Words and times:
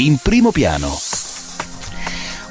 in 0.00 0.16
primo 0.16 0.50
piano. 0.50 0.88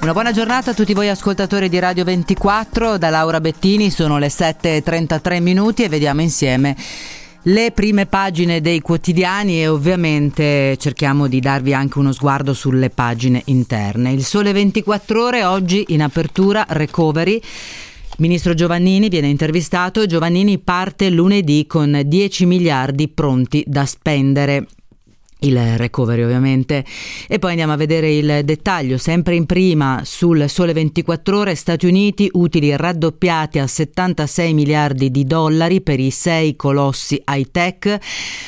Una 0.01 0.13
buona 0.13 0.31
giornata 0.31 0.71
a 0.71 0.73
tutti 0.75 0.94
voi 0.94 1.09
ascoltatori 1.09 1.68
di 1.68 1.79
Radio 1.79 2.04
24, 2.04 2.99
da 2.99 3.10
Laura 3.10 3.41
Bettini 3.41 3.89
sono 3.89 4.20
le 4.20 4.28
7.33 4.28 5.41
minuti 5.41 5.83
e 5.83 5.89
vediamo 5.89 6.21
insieme 6.21 6.75
le 7.43 7.71
prime 7.71 8.05
pagine 8.05 8.62
dei 8.62 8.81
quotidiani 8.81 9.62
e 9.62 9.67
ovviamente 9.67 10.77
cerchiamo 10.77 11.27
di 11.27 11.40
darvi 11.40 11.74
anche 11.74 11.97
uno 11.97 12.12
sguardo 12.12 12.54
sulle 12.54 12.92
pagine 12.92 13.42
interne. 13.46 14.12
Il 14.12 14.24
Sole 14.24 14.52
24 14.52 15.24
ore 15.24 15.44
oggi 15.44 15.86
in 15.90 16.04
apertura 16.04 16.66
recovery. 16.70 17.41
Ministro 18.18 18.54
Giovannini 18.54 19.09
viene 19.09 19.27
intervistato. 19.27 20.05
Giovannini 20.05 20.59
parte 20.59 21.09
lunedì 21.09 21.66
con 21.66 22.00
10 22.05 22.45
miliardi 22.45 23.08
pronti 23.08 23.63
da 23.66 23.86
spendere 23.86 24.68
il 25.40 25.77
recovery 25.77 26.23
ovviamente. 26.23 26.84
E 27.27 27.39
poi 27.39 27.52
andiamo 27.52 27.73
a 27.73 27.77
vedere 27.77 28.11
il 28.11 28.41
dettaglio 28.43 28.98
sempre 28.98 29.35
in 29.35 29.45
prima 29.45 30.02
sul 30.03 30.49
sole 30.49 30.73
24 30.73 31.38
ore 31.38 31.55
Stati 31.55 31.85
Uniti 31.85 32.29
utili 32.34 32.75
raddoppiati 32.75 33.59
a 33.59 33.67
76 33.67 34.53
miliardi 34.53 35.12
di 35.12 35.25
dollari 35.25 35.81
per 35.81 35.99
i 35.99 36.12
sei 36.12 36.55
colossi 36.55 37.21
high 37.25 37.49
tech 37.52 37.98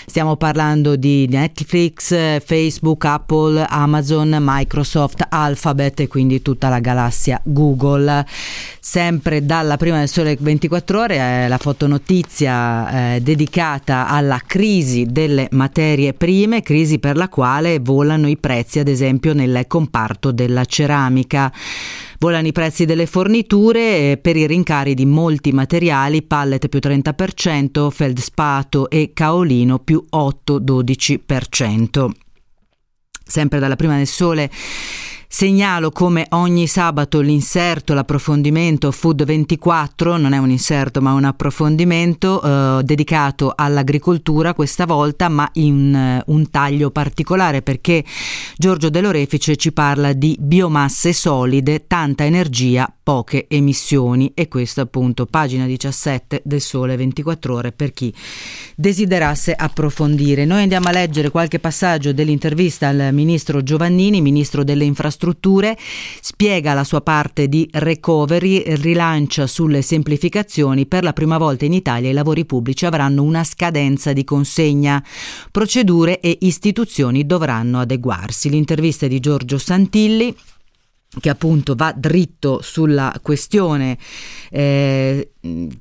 stiamo 0.05 0.35
parlando 0.35 0.95
di 0.95 1.27
Netflix 1.29 2.09
Facebook 2.43 3.05
Apple 3.05 3.65
Amazon 3.67 4.37
Microsoft 4.39 5.25
Alphabet 5.29 6.01
e 6.01 6.07
quindi 6.07 6.41
tutta 6.41 6.69
la 6.69 6.79
galassia 6.79 7.39
Google 7.43 8.25
sempre 8.83 9.45
dalla 9.45 9.77
prima 9.77 9.99
del 9.99 10.09
sole 10.09 10.35
24 10.39 10.99
ore 10.99 11.17
eh, 11.17 11.47
la 11.47 11.59
fotonotizia 11.59 13.13
eh, 13.13 13.21
dedicata 13.21 14.07
alla 14.07 14.41
crisi 14.43 15.05
delle 15.05 15.47
materie 15.51 16.15
prime 16.15 16.63
crisi 16.63 16.97
per 16.97 17.15
la 17.15 17.29
quale 17.29 17.77
volano 17.77 18.27
i 18.27 18.37
prezzi, 18.37 18.79
ad 18.79 18.87
esempio 18.87 19.35
nel 19.35 19.65
comparto 19.67 20.31
della 20.31 20.65
ceramica. 20.65 21.53
Volano 22.17 22.47
i 22.47 22.51
prezzi 22.51 22.85
delle 22.85 23.05
forniture 23.05 24.17
per 24.19 24.35
i 24.35 24.47
rincari 24.47 24.95
di 24.95 25.05
molti 25.05 25.51
materiali, 25.51 26.23
pallet 26.23 26.67
più 26.67 26.79
30%, 26.81 27.89
feldspato 27.91 28.89
e 28.89 29.11
caolino 29.13 29.77
più 29.77 30.03
8-12%. 30.11 32.09
Sempre 33.23 33.59
dalla 33.59 33.75
prima 33.75 33.97
del 33.97 34.07
sole 34.07 34.49
Segnalo 35.33 35.91
come 35.91 36.25
ogni 36.31 36.67
sabato 36.67 37.21
l'inserto, 37.21 37.93
l'approfondimento 37.93 38.91
Food 38.91 39.23
24, 39.23 40.17
non 40.17 40.33
è 40.33 40.37
un 40.37 40.49
inserto 40.49 41.01
ma 41.01 41.13
un 41.13 41.23
approfondimento 41.23 42.41
eh, 42.43 42.83
dedicato 42.83 43.53
all'agricoltura 43.55 44.53
questa 44.53 44.85
volta 44.85 45.29
ma 45.29 45.49
in 45.53 46.21
uh, 46.27 46.33
un 46.33 46.49
taglio 46.49 46.91
particolare 46.91 47.61
perché 47.61 48.03
Giorgio 48.57 48.89
De 48.89 48.99
Lorefice 48.99 49.55
ci 49.55 49.71
parla 49.71 50.11
di 50.11 50.35
biomasse 50.37 51.13
solide, 51.13 51.87
tanta 51.87 52.25
energia, 52.25 52.93
poche 53.01 53.47
emissioni 53.47 54.33
e 54.35 54.49
questo 54.49 54.81
appunto 54.81 55.25
pagina 55.27 55.65
17 55.65 56.41
del 56.43 56.61
Sole 56.61 56.97
24 56.97 57.55
ore 57.55 57.71
per 57.71 57.93
chi 57.93 58.13
desiderasse 58.75 59.53
approfondire. 59.53 60.43
Noi 60.43 60.63
andiamo 60.63 60.89
a 60.89 60.91
leggere 60.91 61.31
qualche 61.31 61.59
passaggio 61.59 62.11
dell'intervista 62.11 62.89
al 62.89 63.09
ministro 63.13 63.63
Giovannini, 63.63 64.19
ministro 64.19 64.65
delle 64.65 64.83
infrastrutture 64.83 65.19
infrastrutture, 65.21 65.77
spiega 66.19 66.73
la 66.73 66.83
sua 66.83 67.01
parte 67.01 67.47
di 67.47 67.67
recovery, 67.71 68.63
rilancia 68.75 69.45
sulle 69.45 69.83
semplificazioni. 69.83 70.87
Per 70.87 71.03
la 71.03 71.13
prima 71.13 71.37
volta 71.37 71.65
in 71.65 71.73
Italia 71.73 72.09
i 72.09 72.13
lavori 72.13 72.45
pubblici 72.45 72.85
avranno 72.85 73.21
una 73.21 73.43
scadenza 73.43 74.13
di 74.13 74.23
consegna. 74.23 75.03
Procedure 75.51 76.19
e 76.19 76.37
istituzioni 76.41 77.25
dovranno 77.25 77.79
adeguarsi. 77.79 78.49
L'intervista 78.49 79.07
di 79.07 79.19
Giorgio 79.19 79.57
Santilli 79.57 80.35
che 81.19 81.29
appunto 81.29 81.75
va 81.75 81.93
dritto 81.93 82.61
sulla 82.61 83.13
questione 83.21 83.97
eh, 84.49 85.31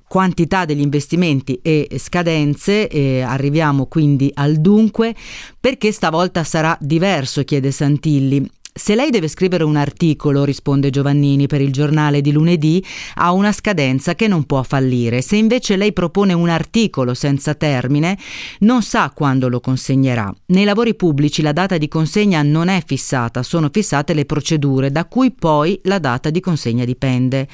quantità 0.08 0.64
degli 0.64 0.80
investimenti 0.80 1.60
e 1.62 1.88
scadenze, 1.98 2.88
eh, 2.88 3.20
arriviamo 3.20 3.86
quindi 3.86 4.30
al 4.34 4.56
dunque, 4.56 5.14
perché 5.60 5.92
stavolta 5.92 6.42
sarà 6.42 6.76
diverso, 6.80 7.44
chiede 7.44 7.70
Santilli. 7.70 8.44
Se 8.72 8.94
lei 8.94 9.10
deve 9.10 9.26
scrivere 9.26 9.64
un 9.64 9.74
articolo, 9.74 10.44
risponde 10.44 10.90
Giovannini 10.90 11.48
per 11.48 11.60
il 11.60 11.72
giornale 11.72 12.20
di 12.20 12.30
lunedì, 12.30 12.82
ha 13.16 13.32
una 13.32 13.50
scadenza 13.50 14.14
che 14.14 14.28
non 14.28 14.44
può 14.44 14.62
fallire. 14.62 15.22
Se 15.22 15.34
invece 15.34 15.74
lei 15.74 15.92
propone 15.92 16.34
un 16.34 16.48
articolo 16.48 17.12
senza 17.12 17.54
termine, 17.54 18.16
non 18.60 18.82
sa 18.82 19.10
quando 19.12 19.48
lo 19.48 19.58
consegnerà. 19.58 20.32
Nei 20.46 20.64
lavori 20.64 20.94
pubblici 20.94 21.42
la 21.42 21.50
data 21.50 21.78
di 21.78 21.88
consegna 21.88 22.42
non 22.42 22.68
è 22.68 22.80
fissata, 22.86 23.42
sono 23.42 23.70
fissate 23.72 24.14
le 24.14 24.24
procedure 24.24 24.92
da 24.92 25.04
cui 25.04 25.32
poi 25.32 25.80
la 25.84 25.98
data 25.98 26.30
di 26.30 26.38
consegna 26.38 26.84
dipende. 26.84 27.48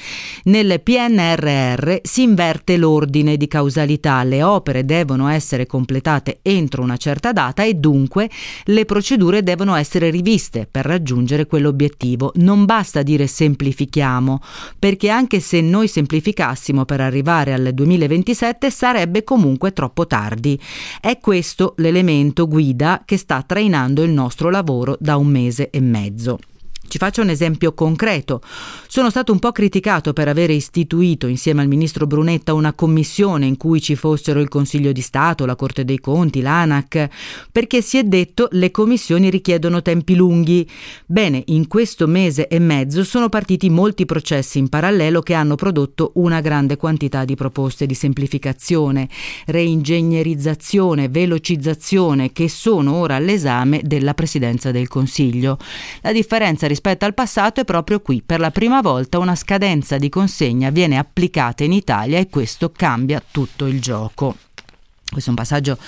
Nel 0.45 0.83
PNRR 0.83 1.97
si 2.03 2.23
inverte 2.23 2.77
l'ordine 2.77 3.39
di 3.39 3.49
causalità, 3.49 4.23
le 4.23 4.43
opere 4.43 4.85
devono 4.85 5.29
essere 5.29 5.65
completate 5.65 6.41
entro 6.43 6.83
una 6.83 6.99
certa 6.99 7.33
data 7.33 7.65
e 7.65 7.73
dunque 7.73 8.29
le 8.65 8.85
procedure 8.85 9.43
devono 9.43 9.75
essere 9.77 10.11
riviste 10.11 10.69
per 10.71 10.85
raggiungere 10.85 11.05
raggiungere 11.07 11.47
quell'obiettivo. 11.47 12.33
Non 12.37 12.65
basta 12.65 13.03
dire 13.03 13.29
semplifichiamo, 13.29 14.41
perché 14.77 15.09
anche 15.09 15.39
se 15.39 15.61
noi 15.61 15.87
semplificassimo 15.87 16.85
per 16.85 17.01
arrivare 17.01 17.53
al 17.53 17.71
2027 17.73 18.71
sarebbe 18.71 19.23
comunque 19.23 19.73
troppo 19.73 20.07
tardi. 20.09 20.61
È 21.01 21.19
questo 21.21 21.75
l'elemento 21.77 22.49
guida 22.49 23.03
che 23.05 23.17
sta 23.17 23.43
trainando 23.47 24.03
il 24.03 24.11
nostro 24.11 24.51
lavoro 24.51 24.97
da 24.99 25.17
un 25.17 25.29
mese 25.29 25.71
e 25.71 25.81
mezzo. 25.81 26.39
Ci 26.89 26.99
faccio 26.99 27.23
un 27.23 27.31
esempio 27.31 27.75
concreto. 27.75 28.41
Sono 28.87 29.11
stato 29.11 29.33
un 29.33 29.39
po' 29.39 29.53
criticato 29.53 30.13
per 30.13 30.29
avere 30.29 30.53
istituito 30.53 31.27
insieme 31.27 31.63
al 31.63 31.69
ministro 31.69 32.07
Brunetta 32.07 32.55
una 32.55 32.73
commissione 32.73 33.47
in 33.47 33.57
cui 33.57 33.81
ci 33.81 33.97
fossero 33.97 34.41
il 34.41 34.49
Consiglio 34.49 34.93
di 34.93 35.01
Stato, 35.01 35.45
la 35.45 35.57
Corte 35.57 35.85
dei 35.85 35.99
Conti, 35.99 36.41
l'ANAC, 36.41 37.09
perché 37.51 37.83
si 37.83 37.99
è 37.99 38.05
detto 38.05 38.49
le 38.53 38.71
commissioni 38.71 39.31
richiedono 39.31 39.83
tempi 39.83 40.15
lunghi. 40.15 40.69
Bene, 41.07 41.43
in 41.47 41.67
questo 41.67 42.07
mese 42.07 42.49
e 42.49 42.59
mezzo 42.59 43.05
sono 43.05 43.29
partiti 43.29 43.69
molti 43.69 44.07
processi 44.07 44.59
in 44.59 44.69
parallelo 44.69 45.21
che 45.21 45.35
hanno 45.35 45.57
prodotto 45.57 46.13
una 46.15 46.41
grande 46.41 46.77
quantità 46.77 47.25
di 47.25 47.35
proposte 47.35 47.87
di 47.87 47.95
semplificazione, 47.95 49.09
reingegnerizzazione, 49.47 51.09
velocizzazione 51.09 52.33
che 52.33 52.49
sono 52.49 52.95
ora 52.95 53.17
all'esame 53.17 53.81
della 53.83 54.15
Presidenza 54.15 54.71
del 54.71 54.89
Consiglio. 54.89 55.59
La 56.03 56.13
differenza 56.13 56.67
rispetto 56.77 57.07
al 57.07 57.15
passato 57.15 57.63
è 57.63 57.65
proprio 57.65 58.01
qui. 58.01 58.23
Per 58.25 58.39
la 58.39 58.51
prima 58.51 58.83
volta 58.83 59.19
una 59.19 59.35
scadenza 59.35 59.97
di 59.97 60.11
consegna 60.11 60.69
viene 60.69 60.99
applicata 60.99 61.65
in 61.65 61.73
Italia 61.73 62.19
e 62.19 62.29
questo 62.29 62.71
cambia 62.71 63.23
tutto 63.29 63.65
il 63.65 63.81
gioco. 63.81 64.37
Questo 65.09 65.31
è 65.31 65.33
un 65.33 65.39
passaggio 65.39 65.79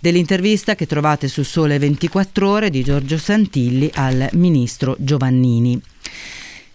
dell'intervista 0.00 0.74
che 0.74 0.86
trovate 0.86 1.28
su 1.28 1.44
Sole 1.44 1.78
24 1.78 2.48
ore 2.48 2.70
di 2.70 2.82
Giorgio 2.82 3.18
Santilli 3.18 3.88
al 3.94 4.28
ministro 4.32 4.96
Giovannini. 4.98 5.80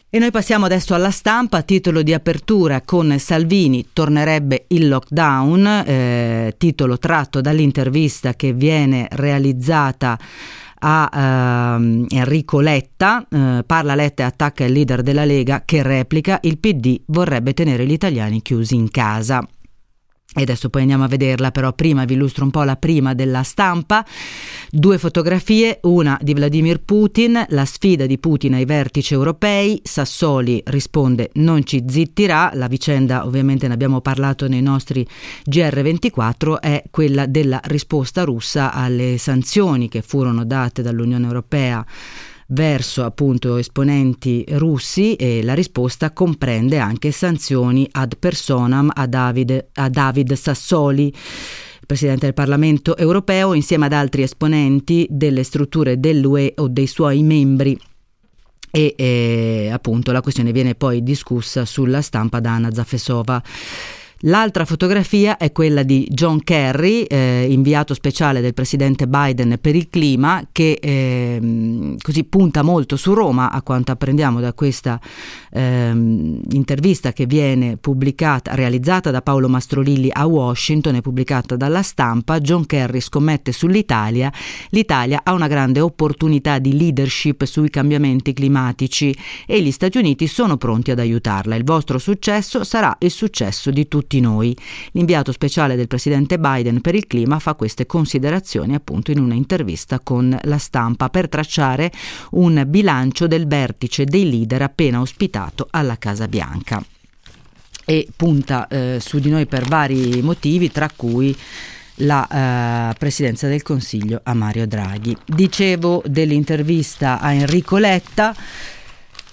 E 0.09 0.19
noi 0.19 0.31
passiamo 0.31 0.65
adesso 0.65 0.93
alla 0.93 1.11
stampa, 1.11 1.63
titolo 1.63 2.01
di 2.01 2.13
apertura 2.13 2.81
con 2.81 3.19
Salvini, 3.19 3.89
tornerebbe 3.91 4.65
il 4.69 4.87
lockdown, 4.87 5.83
eh, 5.85 6.55
titolo 6.57 6.97
tratto 6.97 7.41
dall'intervista 7.41 8.33
che 8.33 8.53
viene 8.53 9.07
realizzata 9.11 10.17
a 10.79 11.77
uh, 11.79 12.05
Enrico 12.09 12.59
Letta, 12.59 13.25
uh, 13.29 13.65
parla 13.65 13.95
Letta 13.95 14.23
e 14.23 14.25
attacca 14.25 14.63
il 14.65 14.73
leader 14.73 15.01
della 15.01 15.25
Lega 15.25 15.63
che 15.65 15.81
replica 15.83 16.39
il 16.43 16.57
PD 16.57 17.01
vorrebbe 17.07 17.53
tenere 17.53 17.85
gli 17.85 17.91
italiani 17.91 18.41
chiusi 18.41 18.75
in 18.75 18.89
casa. 18.89 19.45
E 20.37 20.43
adesso 20.43 20.69
poi 20.69 20.81
andiamo 20.81 21.03
a 21.03 21.07
vederla, 21.07 21.49
però 21.49 21.73
prima 21.73 22.05
vi 22.05 22.13
illustro 22.13 22.43
un 22.43 22.51
po' 22.51 22.61
la 22.61 22.75
prima 22.75 23.15
della 23.15 23.41
stampa. 23.41 24.05
Due 24.69 24.99
fotografie, 24.99 25.79
una 25.81 26.15
di 26.21 26.35
Vladimir 26.35 26.79
Putin, 26.79 27.43
la 27.49 27.65
sfida 27.65 28.05
di 28.05 28.19
Putin 28.19 28.53
ai 28.53 28.65
vertici 28.65 29.15
europei. 29.15 29.81
Sassoli 29.83 30.61
risponde 30.65 31.31
non 31.35 31.65
ci 31.65 31.83
zittirà, 31.87 32.51
la 32.53 32.67
vicenda 32.67 33.25
ovviamente 33.25 33.67
ne 33.67 33.73
abbiamo 33.73 33.99
parlato 33.99 34.47
nei 34.47 34.61
nostri 34.61 35.03
GR24, 35.49 36.59
è 36.59 36.83
quella 36.91 37.25
della 37.25 37.59
risposta 37.63 38.23
russa 38.23 38.71
alle 38.71 39.17
sanzioni 39.17 39.89
che 39.89 40.03
furono 40.03 40.45
date 40.45 40.83
dall'Unione 40.83 41.25
Europea 41.25 41.83
verso 42.47 43.03
appunto 43.03 43.57
esponenti 43.57 44.45
russi 44.49 45.15
e 45.15 45.43
la 45.43 45.53
risposta 45.53 46.11
comprende 46.11 46.79
anche 46.79 47.11
sanzioni 47.11 47.87
ad 47.91 48.15
personam 48.17 48.91
a 48.93 49.05
David, 49.05 49.67
a 49.73 49.89
David 49.89 50.33
Sassoli. 50.33 51.13
Presidente 51.85 52.25
del 52.25 52.33
Parlamento 52.33 52.97
europeo, 52.97 53.53
insieme 53.53 53.85
ad 53.85 53.93
altri 53.93 54.21
esponenti 54.21 55.07
delle 55.09 55.43
strutture 55.43 55.99
dell'UE 55.99 56.53
o 56.57 56.67
dei 56.67 56.87
suoi 56.87 57.23
membri 57.23 57.79
e 58.69 58.93
eh, 58.97 59.69
appunto 59.71 60.11
la 60.11 60.21
questione 60.21 60.51
viene 60.51 60.75
poi 60.75 61.01
discussa 61.01 61.65
sulla 61.65 62.01
stampa 62.01 62.39
da 62.39 62.51
Anna 62.51 62.71
Zafesova. 62.71 63.41
L'altra 64.21 64.65
fotografia 64.65 65.37
è 65.37 65.51
quella 65.51 65.83
di 65.83 66.07
John 66.09 66.41
Kerry, 66.41 67.03
eh, 67.03 67.45
inviato 67.49 67.93
speciale 67.93 68.41
del 68.41 68.55
presidente 68.55 69.07
Biden 69.07 69.59
per 69.61 69.75
il 69.75 69.89
clima, 69.89 70.47
che 70.51 70.79
eh, 70.81 71.95
così 72.01 72.23
punta 72.23 72.63
molto 72.63 72.95
su 72.95 73.13
Roma, 73.13 73.51
a 73.51 73.61
quanto 73.61 73.91
apprendiamo 73.91 74.39
da 74.39 74.53
questa 74.53 74.99
eh, 75.51 75.89
intervista 75.89 77.13
che 77.13 77.27
viene 77.27 77.77
pubblicata, 77.77 78.55
realizzata 78.55 79.11
da 79.11 79.21
Paolo 79.21 79.49
Mastrolilli 79.49 80.09
a 80.11 80.25
Washington 80.25 80.95
e 80.95 81.01
pubblicata 81.01 81.55
dalla 81.55 81.83
stampa. 81.83 82.39
John 82.39 82.65
Kerry 82.65 83.01
scommette 83.01 83.51
sull'Italia. 83.51 84.33
L'Italia 84.69 85.21
ha 85.23 85.33
una 85.33 85.47
grande 85.47 85.79
opportunità 85.79 86.57
di 86.57 86.75
leadership 86.75 87.43
sui 87.43 87.69
cambiamenti 87.69 88.33
climatici 88.33 89.15
e 89.45 89.61
gli 89.61 89.71
Stati 89.71 89.99
Uniti 89.99 90.25
sono 90.25 90.57
pronti 90.57 90.89
ad 90.89 90.97
aiutarla. 90.97 91.55
Il 91.55 91.63
vostro 91.63 91.99
successo 91.99 92.63
sarà 92.63 92.95
il 92.99 93.11
successo 93.11 93.69
di 93.69 93.87
tutti 93.87 94.06
tutti 94.07 94.21
noi. 94.21 94.55
L'inviato 94.93 95.33
speciale 95.33 95.75
del 95.75 95.87
presidente 95.87 96.39
Biden 96.39 96.79
per 96.79 96.95
il 96.95 97.05
clima 97.05 97.39
fa 97.39 97.55
queste 97.55 97.85
considerazioni 97.85 98.73
appunto 98.73 99.11
in 99.11 99.19
una 99.19 99.33
intervista 99.33 99.99
con 99.99 100.35
la 100.43 100.57
stampa 100.57 101.09
per 101.09 101.27
tracciare 101.27 101.91
un 102.31 102.63
bilancio 102.65 103.27
del 103.27 103.45
vertice 103.45 104.05
dei 104.05 104.29
leader 104.29 104.61
appena 104.61 105.01
ospitato 105.01 105.67
alla 105.69 105.97
Casa 105.97 106.27
Bianca 106.27 106.83
e 107.85 108.07
punta 108.15 108.67
eh, 108.67 108.97
su 109.01 109.19
di 109.19 109.29
noi 109.29 109.45
per 109.45 109.65
vari 109.65 110.21
motivi, 110.21 110.71
tra 110.71 110.89
cui 110.93 111.35
la 112.01 112.91
eh, 112.91 112.95
presidenza 112.97 113.47
del 113.47 113.61
Consiglio 113.61 114.19
a 114.23 114.33
Mario 114.33 114.67
Draghi. 114.67 115.15
Dicevo 115.25 116.03
dell'intervista 116.05 117.19
a 117.19 117.33
Enrico 117.33 117.77
Letta. 117.77 118.35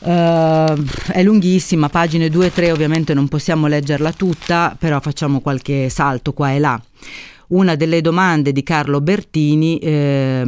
Uh, 0.04 0.84
è 1.12 1.22
lunghissima, 1.22 1.88
pagine 1.88 2.28
2 2.28 2.46
e 2.46 2.52
3 2.52 2.72
ovviamente 2.72 3.14
non 3.14 3.26
possiamo 3.26 3.66
leggerla 3.66 4.12
tutta, 4.12 4.76
però 4.78 5.00
facciamo 5.00 5.40
qualche 5.40 5.88
salto 5.88 6.34
qua 6.34 6.52
e 6.52 6.58
là. 6.58 6.80
Una 7.46 7.74
delle 7.74 8.00
domande 8.00 8.52
di 8.52 8.62
Carlo 8.62 9.00
Bertini 9.00 9.78
eh, 9.78 10.42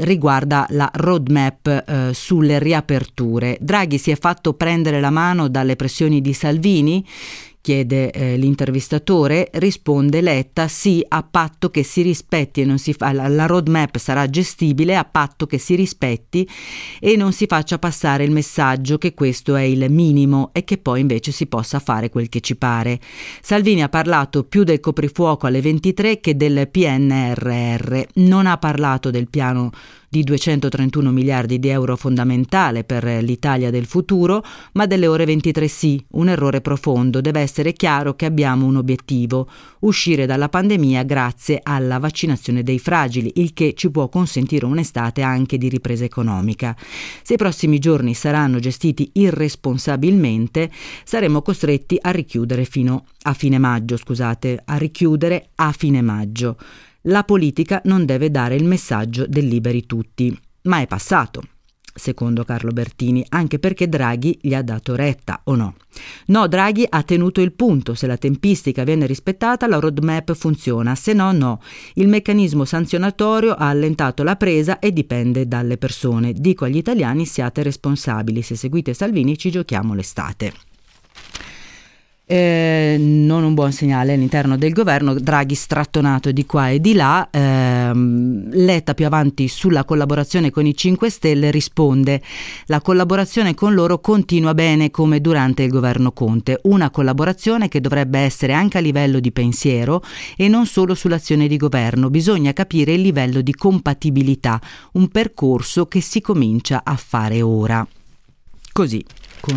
riguarda 0.00 0.66
la 0.70 0.90
roadmap 0.92 1.66
eh, 1.66 2.10
sulle 2.12 2.58
riaperture. 2.58 3.58
Draghi 3.60 3.98
si 3.98 4.10
è 4.10 4.16
fatto 4.16 4.54
prendere 4.54 5.00
la 5.00 5.10
mano 5.10 5.48
dalle 5.48 5.76
pressioni 5.76 6.20
di 6.20 6.32
Salvini 6.32 7.04
chiede 7.68 8.10
eh, 8.12 8.38
l'intervistatore, 8.38 9.50
risponde 9.52 10.22
Letta 10.22 10.68
sì 10.68 11.04
a 11.06 11.22
patto 11.22 11.68
che 11.68 11.82
si 11.82 12.00
rispetti 12.00 12.62
e 12.62 12.64
non 12.64 12.78
si 12.78 12.94
fa, 12.94 13.12
la, 13.12 13.44
roadmap 13.44 13.98
sarà 13.98 14.26
gestibile 14.30 14.96
a 14.96 15.04
patto 15.04 15.44
che 15.44 15.58
si 15.58 15.74
rispetti 15.74 16.48
e 16.98 17.14
non 17.16 17.34
si 17.34 17.44
faccia 17.44 17.78
passare 17.78 18.24
il 18.24 18.30
messaggio 18.30 18.96
che 18.96 19.12
questo 19.12 19.54
è 19.54 19.60
il 19.60 19.90
minimo 19.90 20.48
e 20.54 20.64
che 20.64 20.78
poi 20.78 21.00
invece 21.00 21.30
si 21.30 21.46
possa 21.46 21.78
fare 21.78 22.08
quel 22.08 22.30
che 22.30 22.40
ci 22.40 22.56
pare. 22.56 23.00
Salvini 23.42 23.82
ha 23.82 23.90
parlato 23.90 24.44
più 24.44 24.64
del 24.64 24.80
coprifuoco 24.80 25.46
alle 25.46 25.60
23 25.60 26.20
che 26.20 26.36
del 26.38 26.70
PNRR, 26.70 28.00
non 28.14 28.46
ha 28.46 28.56
parlato 28.56 29.10
del 29.10 29.28
piano 29.28 29.72
di 30.08 30.24
231 30.24 31.10
miliardi 31.10 31.58
di 31.58 31.68
euro 31.68 31.96
fondamentale 31.96 32.84
per 32.84 33.04
l'Italia 33.22 33.70
del 33.70 33.86
futuro, 33.86 34.42
ma 34.72 34.86
delle 34.86 35.06
ore 35.06 35.24
23 35.24 35.68
sì, 35.68 36.02
un 36.12 36.28
errore 36.28 36.60
profondo. 36.60 37.20
Deve 37.20 37.40
essere 37.40 37.72
chiaro 37.72 38.14
che 38.14 38.24
abbiamo 38.24 38.66
un 38.66 38.76
obiettivo, 38.76 39.48
uscire 39.80 40.26
dalla 40.26 40.48
pandemia 40.48 41.02
grazie 41.02 41.60
alla 41.62 41.98
vaccinazione 41.98 42.62
dei 42.62 42.78
fragili, 42.78 43.32
il 43.36 43.52
che 43.52 43.74
ci 43.74 43.90
può 43.90 44.08
consentire 44.08 44.64
un'estate 44.64 45.22
anche 45.22 45.58
di 45.58 45.68
ripresa 45.68 46.04
economica. 46.04 46.76
Se 47.22 47.34
i 47.34 47.36
prossimi 47.36 47.78
giorni 47.78 48.14
saranno 48.14 48.58
gestiti 48.58 49.10
irresponsabilmente, 49.14 50.70
saremo 51.04 51.42
costretti 51.42 51.98
a 52.00 52.10
richiudere 52.10 52.64
fino 52.64 53.04
a 53.22 53.34
fine 53.34 53.58
maggio, 53.58 53.96
scusate, 53.96 54.62
a 54.64 54.76
richiudere 54.76 55.50
a 55.56 55.72
fine 55.72 56.00
maggio. 56.00 56.56
La 57.08 57.24
politica 57.24 57.80
non 57.84 58.04
deve 58.04 58.30
dare 58.30 58.54
il 58.54 58.64
messaggio 58.64 59.26
del 59.26 59.46
liberi 59.46 59.86
tutti, 59.86 60.38
ma 60.62 60.80
è 60.80 60.86
passato 60.86 61.42
secondo 61.98 62.44
Carlo 62.44 62.70
Bertini, 62.70 63.24
anche 63.30 63.58
perché 63.58 63.88
Draghi 63.88 64.38
gli 64.40 64.54
ha 64.54 64.62
dato 64.62 64.94
retta 64.94 65.40
o 65.44 65.56
no. 65.56 65.74
No, 66.26 66.46
Draghi 66.46 66.86
ha 66.88 67.02
tenuto 67.02 67.40
il 67.40 67.52
punto, 67.52 67.94
se 67.94 68.06
la 68.06 68.16
tempistica 68.16 68.84
viene 68.84 69.04
rispettata 69.04 69.66
la 69.66 69.80
roadmap 69.80 70.32
funziona, 70.34 70.94
se 70.94 71.12
no 71.12 71.32
no. 71.32 71.60
Il 71.94 72.06
meccanismo 72.06 72.64
sanzionatorio 72.64 73.52
ha 73.54 73.68
allentato 73.68 74.22
la 74.22 74.36
presa 74.36 74.78
e 74.78 74.92
dipende 74.92 75.48
dalle 75.48 75.76
persone. 75.76 76.32
Dico 76.32 76.64
agli 76.64 76.76
italiani 76.76 77.26
siate 77.26 77.64
responsabili, 77.64 78.42
se 78.42 78.54
seguite 78.54 78.94
Salvini 78.94 79.36
ci 79.36 79.50
giochiamo 79.50 79.92
l'estate. 79.92 80.52
Eh, 82.30 82.67
non 82.98 83.44
un 83.44 83.54
buon 83.54 83.72
segnale 83.72 84.12
all'interno 84.12 84.56
del 84.56 84.72
governo, 84.72 85.14
Draghi 85.14 85.54
strattonato 85.54 86.32
di 86.32 86.44
qua 86.44 86.68
e 86.68 86.80
di 86.80 86.94
là, 86.94 87.28
eh, 87.30 87.92
Letta 87.94 88.94
più 88.94 89.06
avanti 89.06 89.48
sulla 89.48 89.84
collaborazione 89.84 90.50
con 90.50 90.66
i 90.66 90.76
5 90.76 91.08
Stelle 91.08 91.50
risponde. 91.50 92.20
La 92.66 92.80
collaborazione 92.80 93.54
con 93.54 93.74
loro 93.74 94.00
continua 94.00 94.54
bene 94.54 94.90
come 94.90 95.20
durante 95.20 95.62
il 95.62 95.70
governo 95.70 96.12
Conte, 96.12 96.60
una 96.64 96.90
collaborazione 96.90 97.68
che 97.68 97.80
dovrebbe 97.80 98.18
essere 98.18 98.52
anche 98.52 98.78
a 98.78 98.80
livello 98.80 99.20
di 99.20 99.32
pensiero 99.32 100.02
e 100.36 100.48
non 100.48 100.66
solo 100.66 100.94
sull'azione 100.94 101.46
di 101.48 101.56
governo, 101.56 102.10
bisogna 102.10 102.52
capire 102.52 102.92
il 102.92 103.00
livello 103.00 103.40
di 103.40 103.54
compatibilità, 103.54 104.60
un 104.92 105.08
percorso 105.08 105.86
che 105.86 106.00
si 106.00 106.20
comincia 106.20 106.82
a 106.84 106.96
fare 106.96 107.42
ora. 107.42 107.86
Così, 108.72 109.04
con 109.40 109.56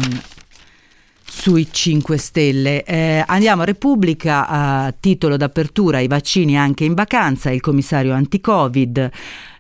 sui 1.34 1.70
5 1.72 2.18
Stelle. 2.18 2.84
Eh, 2.84 3.24
andiamo 3.26 3.62
a 3.62 3.66
Repubblica 3.66 4.48
a 4.48 4.94
titolo 5.00 5.38
d'apertura 5.38 6.00
i 6.00 6.08
vaccini 6.08 6.58
anche 6.58 6.84
in 6.84 6.94
vacanza. 6.94 7.50
Il 7.50 7.62
commissario 7.62 8.14
anti-Covid 8.14 9.10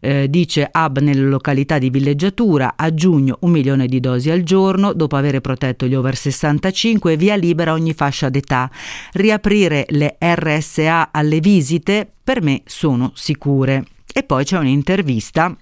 eh, 0.01 0.29
dice 0.29 0.69
hub 0.71 0.99
nelle 0.99 1.21
località 1.21 1.79
di 1.79 1.89
villeggiatura 1.89 2.73
a 2.75 2.93
giugno 2.93 3.37
un 3.41 3.51
milione 3.51 3.87
di 3.87 4.01
dosi 4.01 4.29
al 4.29 4.43
giorno 4.43 4.91
dopo 4.91 5.15
aver 5.15 5.39
protetto 5.39 5.87
gli 5.87 5.95
over 5.95 6.15
65 6.15 7.15
via 7.15 7.35
libera 7.35 7.71
ogni 7.71 7.93
fascia 7.93 8.27
d'età. 8.27 8.69
Riaprire 9.13 9.85
le 9.89 10.17
RSA 10.19 11.09
alle 11.11 11.39
visite 11.39 12.07
per 12.21 12.43
me 12.43 12.63
sono 12.65 13.11
sicure. 13.15 13.85
E 14.13 14.23
poi 14.23 14.43
c'è 14.43 14.57
un'intervista 14.57 15.55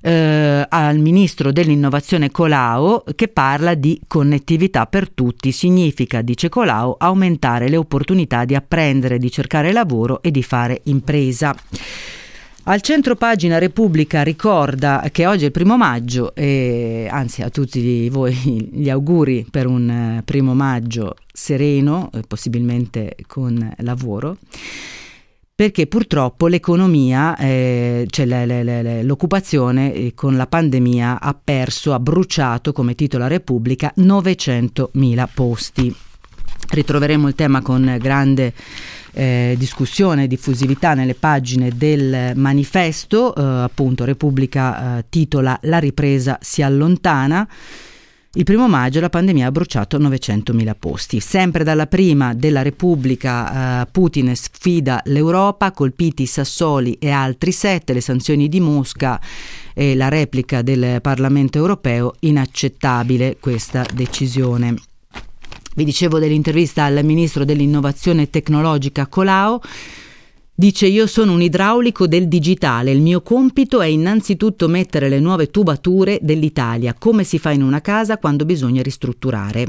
eh, 0.00 0.66
al 0.68 0.98
ministro 0.98 1.52
dell'innovazione 1.52 2.30
Colau 2.30 3.04
che 3.14 3.28
parla 3.28 3.74
di 3.74 4.00
connettività 4.06 4.86
per 4.86 5.10
tutti. 5.10 5.52
Significa, 5.52 6.22
dice 6.22 6.48
Colau, 6.48 6.94
aumentare 6.98 7.68
le 7.68 7.76
opportunità 7.76 8.44
di 8.44 8.54
apprendere, 8.54 9.18
di 9.18 9.30
cercare 9.30 9.72
lavoro 9.72 10.22
e 10.22 10.30
di 10.30 10.42
fare 10.42 10.80
impresa. 10.84 11.54
Al 12.64 12.82
centro 12.82 13.16
pagina 13.16 13.58
Repubblica 13.58 14.22
ricorda 14.22 15.08
che 15.10 15.26
oggi 15.26 15.44
è 15.44 15.46
il 15.46 15.52
primo 15.52 15.78
maggio 15.78 16.34
e 16.34 17.08
anzi 17.10 17.42
a 17.42 17.48
tutti 17.48 18.08
voi 18.10 18.34
gli 18.72 18.90
auguri 18.90 19.46
per 19.50 19.66
un 19.66 19.88
eh, 19.88 20.22
primo 20.24 20.54
maggio 20.54 21.16
sereno, 21.32 22.10
possibilmente 22.28 23.16
con 23.26 23.74
lavoro 23.78 24.36
perché 25.60 25.86
purtroppo 25.86 26.46
l'economia, 26.46 27.36
eh, 27.36 28.06
cioè 28.08 28.24
le, 28.24 28.46
le, 28.46 28.62
le, 28.64 29.02
l'occupazione 29.02 29.92
eh, 29.92 30.14
con 30.14 30.38
la 30.38 30.46
pandemia 30.46 31.20
ha 31.20 31.34
perso, 31.34 31.92
ha 31.92 32.00
bruciato, 32.00 32.72
come 32.72 32.94
titola 32.94 33.26
Repubblica, 33.26 33.92
900.000 33.98 35.28
posti. 35.34 35.94
Ritroveremo 36.70 37.28
il 37.28 37.34
tema 37.34 37.60
con 37.60 37.94
grande 38.00 38.54
eh, 39.12 39.54
discussione 39.58 40.24
e 40.24 40.28
diffusività 40.28 40.94
nelle 40.94 41.14
pagine 41.14 41.70
del 41.74 42.32
manifesto, 42.36 43.34
eh, 43.34 43.42
appunto 43.42 44.06
Repubblica 44.06 44.96
eh, 44.96 45.04
titola 45.10 45.58
La 45.64 45.78
ripresa 45.78 46.38
si 46.40 46.62
allontana. 46.62 47.46
Il 48.34 48.44
primo 48.44 48.68
maggio 48.68 49.00
la 49.00 49.08
pandemia 49.08 49.48
ha 49.48 49.50
bruciato 49.50 49.98
900.000 49.98 50.76
posti. 50.78 51.18
Sempre 51.18 51.64
dalla 51.64 51.88
prima 51.88 52.32
della 52.32 52.62
Repubblica, 52.62 53.82
eh, 53.82 53.86
Putin 53.90 54.36
sfida 54.36 55.00
l'Europa, 55.06 55.72
colpiti 55.72 56.26
Sassoli 56.26 56.92
e 57.00 57.10
altri 57.10 57.50
sette, 57.50 57.92
le 57.92 58.00
sanzioni 58.00 58.48
di 58.48 58.60
Mosca 58.60 59.20
e 59.74 59.96
la 59.96 60.08
replica 60.08 60.62
del 60.62 61.00
Parlamento 61.00 61.58
europeo, 61.58 62.14
inaccettabile 62.20 63.38
questa 63.40 63.84
decisione. 63.92 64.76
Vi 65.74 65.84
dicevo 65.84 66.20
dell'intervista 66.20 66.84
al 66.84 67.00
ministro 67.02 67.44
dell'innovazione 67.44 68.30
tecnologica 68.30 69.08
Colau. 69.08 69.60
Dice 70.60 70.86
io 70.86 71.06
sono 71.06 71.32
un 71.32 71.40
idraulico 71.40 72.06
del 72.06 72.28
digitale, 72.28 72.90
il 72.90 73.00
mio 73.00 73.22
compito 73.22 73.80
è 73.80 73.86
innanzitutto 73.86 74.68
mettere 74.68 75.08
le 75.08 75.18
nuove 75.18 75.50
tubature 75.50 76.18
dell'Italia, 76.20 76.94
come 76.98 77.24
si 77.24 77.38
fa 77.38 77.50
in 77.50 77.62
una 77.62 77.80
casa 77.80 78.18
quando 78.18 78.44
bisogna 78.44 78.82
ristrutturare. 78.82 79.66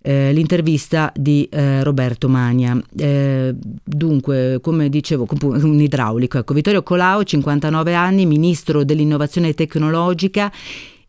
Eh, 0.00 0.32
l'intervista 0.32 1.12
di 1.14 1.46
eh, 1.50 1.82
Roberto 1.82 2.30
Magna. 2.30 2.82
Eh, 2.96 3.54
dunque, 3.84 4.60
come 4.62 4.88
dicevo, 4.88 5.26
un 5.42 5.80
idraulico. 5.80 6.38
Ecco, 6.38 6.54
Vittorio 6.54 6.82
Colau, 6.82 7.22
59 7.22 7.94
anni, 7.94 8.24
ministro 8.24 8.82
dell'innovazione 8.82 9.52
tecnologica 9.52 10.50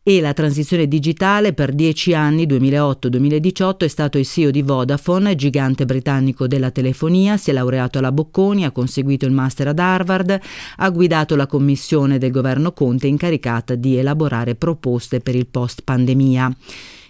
e 0.07 0.21
la 0.21 0.33
transizione 0.33 0.87
digitale 0.87 1.53
per 1.53 1.73
dieci 1.73 2.13
anni, 2.13 2.45
2008-2018, 2.45 3.77
è 3.77 3.87
stato 3.87 4.19
il 4.19 4.27
CEO 4.27 4.51
di 4.51 4.61
Vodafone, 4.61 5.33
gigante 5.33 5.85
britannico 5.85 6.45
della 6.45 6.69
telefonia, 6.69 7.37
si 7.37 7.49
è 7.49 7.53
laureato 7.53 7.97
alla 7.97 8.11
Bocconi, 8.11 8.65
ha 8.65 8.71
conseguito 8.71 9.25
il 9.25 9.31
master 9.31 9.69
ad 9.69 9.79
Harvard, 9.79 10.39
ha 10.75 10.89
guidato 10.91 11.35
la 11.35 11.47
commissione 11.47 12.19
del 12.19 12.29
governo 12.29 12.71
Conte 12.71 13.07
incaricata 13.07 13.73
di 13.73 13.97
elaborare 13.97 14.53
proposte 14.53 15.21
per 15.21 15.33
il 15.33 15.47
post-pandemia 15.47 16.55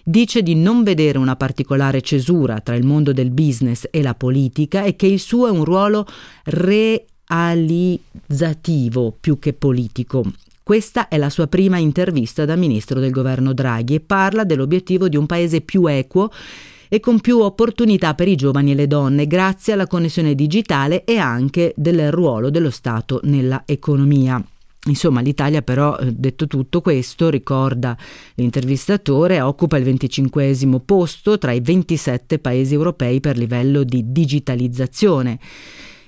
dice 0.02 0.42
di 0.42 0.54
non 0.54 0.82
vedere 0.82 1.18
una 1.18 1.36
particolare 1.36 2.00
cesura 2.00 2.60
tra 2.60 2.76
il 2.76 2.86
mondo 2.86 3.12
del 3.12 3.30
business 3.30 3.86
e 3.90 4.00
la 4.02 4.14
politica 4.14 4.84
e 4.84 4.96
che 4.96 5.06
il 5.06 5.18
suo 5.18 5.48
è 5.48 5.50
un 5.50 5.64
ruolo 5.64 6.06
realizzativo 6.44 9.14
più 9.20 9.38
che 9.40 9.52
politico. 9.52 10.24
Questa 10.66 11.06
è 11.06 11.16
la 11.16 11.30
sua 11.30 11.46
prima 11.46 11.78
intervista 11.78 12.44
da 12.44 12.56
ministro 12.56 12.98
del 12.98 13.12
governo 13.12 13.52
Draghi 13.52 13.94
e 13.94 14.00
parla 14.00 14.42
dell'obiettivo 14.42 15.08
di 15.08 15.16
un 15.16 15.24
paese 15.24 15.60
più 15.60 15.86
equo 15.86 16.28
e 16.88 16.98
con 16.98 17.20
più 17.20 17.38
opportunità 17.38 18.14
per 18.14 18.26
i 18.26 18.34
giovani 18.34 18.72
e 18.72 18.74
le 18.74 18.88
donne 18.88 19.28
grazie 19.28 19.74
alla 19.74 19.86
connessione 19.86 20.34
digitale 20.34 21.04
e 21.04 21.18
anche 21.18 21.72
del 21.76 22.10
ruolo 22.10 22.50
dello 22.50 22.70
Stato 22.70 23.20
nella 23.22 23.62
economia. 23.64 24.44
Insomma, 24.86 25.20
l'Italia 25.20 25.62
però, 25.62 25.96
eh, 25.98 26.10
detto 26.12 26.48
tutto 26.48 26.80
questo, 26.80 27.30
ricorda 27.30 27.96
l'intervistatore, 28.34 29.40
occupa 29.40 29.76
il 29.76 29.84
25 29.84 30.52
posto 30.84 31.38
tra 31.38 31.52
i 31.52 31.60
27 31.60 32.40
paesi 32.40 32.74
europei 32.74 33.20
per 33.20 33.38
livello 33.38 33.84
di 33.84 34.02
digitalizzazione 34.10 35.38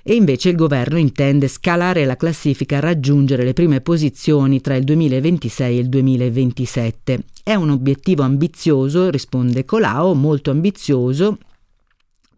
e 0.08 0.14
invece 0.14 0.48
il 0.48 0.56
governo 0.56 0.96
intende 0.96 1.48
scalare 1.48 2.06
la 2.06 2.16
classifica 2.16 2.78
e 2.78 2.80
raggiungere 2.80 3.44
le 3.44 3.52
prime 3.52 3.82
posizioni 3.82 4.62
tra 4.62 4.74
il 4.74 4.84
2026 4.84 5.76
e 5.76 5.80
il 5.80 5.88
2027. 5.90 7.24
È 7.42 7.54
un 7.54 7.68
obiettivo 7.68 8.22
ambizioso, 8.22 9.10
risponde 9.10 9.66
Colau, 9.66 10.14
molto 10.14 10.50
ambizioso, 10.50 11.36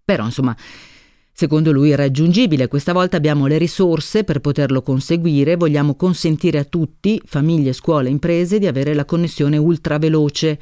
però 0.04 0.24
insomma 0.24 0.56
Secondo 1.32 1.72
lui 1.72 1.88
irraggiungibile, 1.88 2.68
questa 2.68 2.92
volta 2.92 3.16
abbiamo 3.16 3.46
le 3.46 3.56
risorse 3.56 4.24
per 4.24 4.40
poterlo 4.40 4.82
conseguire, 4.82 5.56
vogliamo 5.56 5.94
consentire 5.94 6.58
a 6.58 6.64
tutti, 6.64 7.18
famiglie, 7.24 7.72
scuole, 7.72 8.10
imprese, 8.10 8.58
di 8.58 8.66
avere 8.66 8.92
la 8.92 9.06
connessione 9.06 9.56
ultraveloce. 9.56 10.58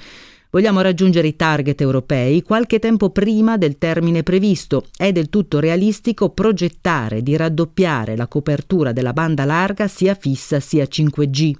Vogliamo 0.51 0.81
raggiungere 0.81 1.29
i 1.29 1.37
target 1.37 1.79
europei 1.83 2.43
qualche 2.43 2.79
tempo 2.79 3.11
prima 3.11 3.59
del 3.59 3.77
termine 3.77 4.23
previsto. 4.23 4.87
È 4.97 5.13
del 5.13 5.29
tutto 5.29 5.61
realistico 5.61 6.31
progettare 6.31 7.23
di 7.23 7.37
raddoppiare 7.37 8.17
la 8.17 8.27
copertura 8.29 8.93
della 8.93 9.13
banda 9.13 9.45
larga 9.45 9.89
sia 9.89 10.15
fissa 10.15 10.59
sia 10.59 10.85
5G. 10.85 11.53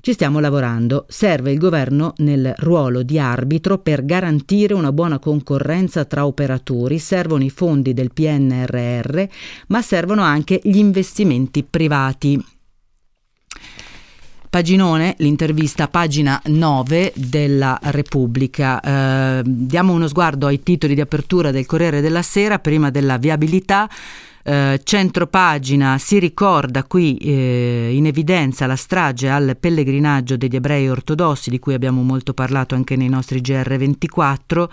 Ci 0.00 0.12
stiamo 0.12 0.40
lavorando. 0.40 1.06
Serve 1.08 1.52
il 1.52 1.58
governo 1.58 2.12
nel 2.18 2.52
ruolo 2.58 3.02
di 3.02 3.18
arbitro 3.18 3.78
per 3.78 4.04
garantire 4.04 4.74
una 4.74 4.92
buona 4.92 5.18
concorrenza 5.18 6.04
tra 6.04 6.26
operatori, 6.26 6.98
servono 6.98 7.44
i 7.44 7.50
fondi 7.50 7.94
del 7.94 8.12
PNRR, 8.12 9.22
ma 9.68 9.80
servono 9.80 10.20
anche 10.20 10.60
gli 10.62 10.76
investimenti 10.76 11.64
privati. 11.64 12.57
Paginone, 14.50 15.14
l'intervista 15.18 15.88
pagina 15.88 16.40
9 16.46 17.12
della 17.14 17.78
Repubblica. 17.82 18.80
Eh, 18.80 19.42
diamo 19.44 19.92
uno 19.92 20.08
sguardo 20.08 20.46
ai 20.46 20.62
titoli 20.62 20.94
di 20.94 21.02
apertura 21.02 21.50
del 21.50 21.66
Corriere 21.66 22.00
della 22.00 22.22
Sera 22.22 22.58
prima 22.58 22.90
della 22.90 23.18
viabilità. 23.18 23.88
Eh, 24.48 24.80
centro 24.82 25.26
pagina 25.26 25.98
si 25.98 26.18
ricorda 26.18 26.84
qui 26.84 27.18
eh, 27.18 27.90
in 27.92 28.06
evidenza 28.06 28.64
la 28.64 28.76
strage 28.76 29.28
al 29.28 29.58
pellegrinaggio 29.60 30.38
degli 30.38 30.56
ebrei 30.56 30.88
ortodossi 30.88 31.50
di 31.50 31.58
cui 31.58 31.74
abbiamo 31.74 32.00
molto 32.00 32.32
parlato 32.32 32.74
anche 32.74 32.96
nei 32.96 33.10
nostri 33.10 33.42
GR24 33.42 34.68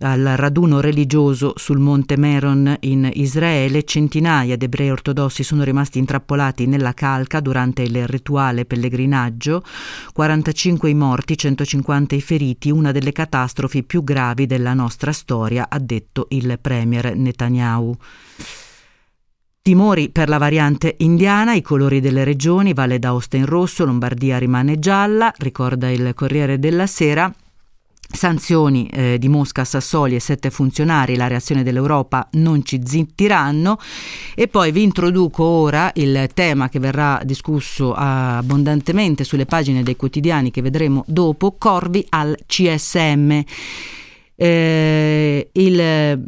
al 0.00 0.34
raduno 0.36 0.80
religioso 0.80 1.54
sul 1.56 1.78
monte 1.78 2.18
Meron 2.18 2.76
in 2.80 3.08
Israele, 3.14 3.84
centinaia 3.84 4.54
di 4.54 4.66
ebrei 4.66 4.90
ortodossi 4.90 5.42
sono 5.42 5.64
rimasti 5.64 5.98
intrappolati 5.98 6.66
nella 6.66 6.92
calca 6.92 7.40
durante 7.40 7.80
il 7.80 8.06
rituale 8.06 8.66
pellegrinaggio, 8.66 9.62
45 10.12 10.90
i 10.90 10.94
morti, 10.94 11.38
150 11.38 12.14
i 12.14 12.20
feriti, 12.20 12.70
una 12.70 12.92
delle 12.92 13.12
catastrofi 13.12 13.82
più 13.82 14.04
gravi 14.04 14.44
della 14.44 14.74
nostra 14.74 15.12
storia, 15.12 15.68
ha 15.70 15.78
detto 15.78 16.26
il 16.28 16.58
premier 16.60 17.16
Netanyahu. 17.16 17.96
Timori 19.66 20.10
per 20.10 20.28
la 20.28 20.38
variante 20.38 20.94
indiana, 20.98 21.52
i 21.52 21.60
colori 21.60 21.98
delle 21.98 22.22
regioni, 22.22 22.72
Valle 22.72 23.00
d'Aosta 23.00 23.36
in 23.36 23.46
rosso, 23.46 23.84
Lombardia 23.84 24.38
rimane 24.38 24.78
gialla, 24.78 25.32
ricorda 25.38 25.90
il 25.90 26.12
Corriere 26.14 26.60
della 26.60 26.86
Sera. 26.86 27.34
Sanzioni 28.08 28.86
eh, 28.86 29.18
di 29.18 29.28
Mosca 29.28 29.64
Sassoli 29.64 30.14
e 30.14 30.20
sette 30.20 30.50
funzionari, 30.50 31.16
la 31.16 31.26
reazione 31.26 31.64
dell'Europa 31.64 32.28
non 32.34 32.64
ci 32.64 32.80
zittiranno 32.84 33.80
e 34.36 34.46
poi 34.46 34.70
vi 34.70 34.84
introduco 34.84 35.42
ora 35.42 35.90
il 35.94 36.28
tema 36.32 36.68
che 36.68 36.78
verrà 36.78 37.20
discusso 37.24 37.92
abbondantemente 37.92 39.24
sulle 39.24 39.46
pagine 39.46 39.82
dei 39.82 39.96
quotidiani 39.96 40.52
che 40.52 40.62
vedremo 40.62 41.02
dopo, 41.08 41.56
Corvi 41.58 42.06
al 42.10 42.38
CSM. 42.46 43.42
Eh, 44.36 45.48
il 45.50 46.24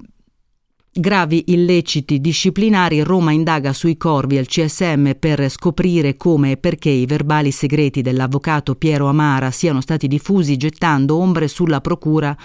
Gravi 0.99 1.45
illeciti 1.53 2.21
disciplinari, 2.21 3.05
Roma 3.05 3.31
indaga 3.31 3.73
sui 3.73 3.97
corvi 3.97 4.37
al 4.37 4.49
CSM 4.49 5.13
per 5.17 5.49
scoprire 5.49 6.17
come 6.17 6.51
e 6.51 6.57
perché 6.57 6.91
i 6.91 7.07
verbali 7.07 7.53
segreti 7.53 8.03
dell'avvocato 8.03 8.75
Piero 8.75 9.07
Amara 9.07 9.53
siano 9.53 9.81
stati 9.81 10.09
diffusi 10.09 10.57
gettando 10.57 11.17
ombre 11.17 11.47
sulla 11.47 11.81
procura 11.81 12.37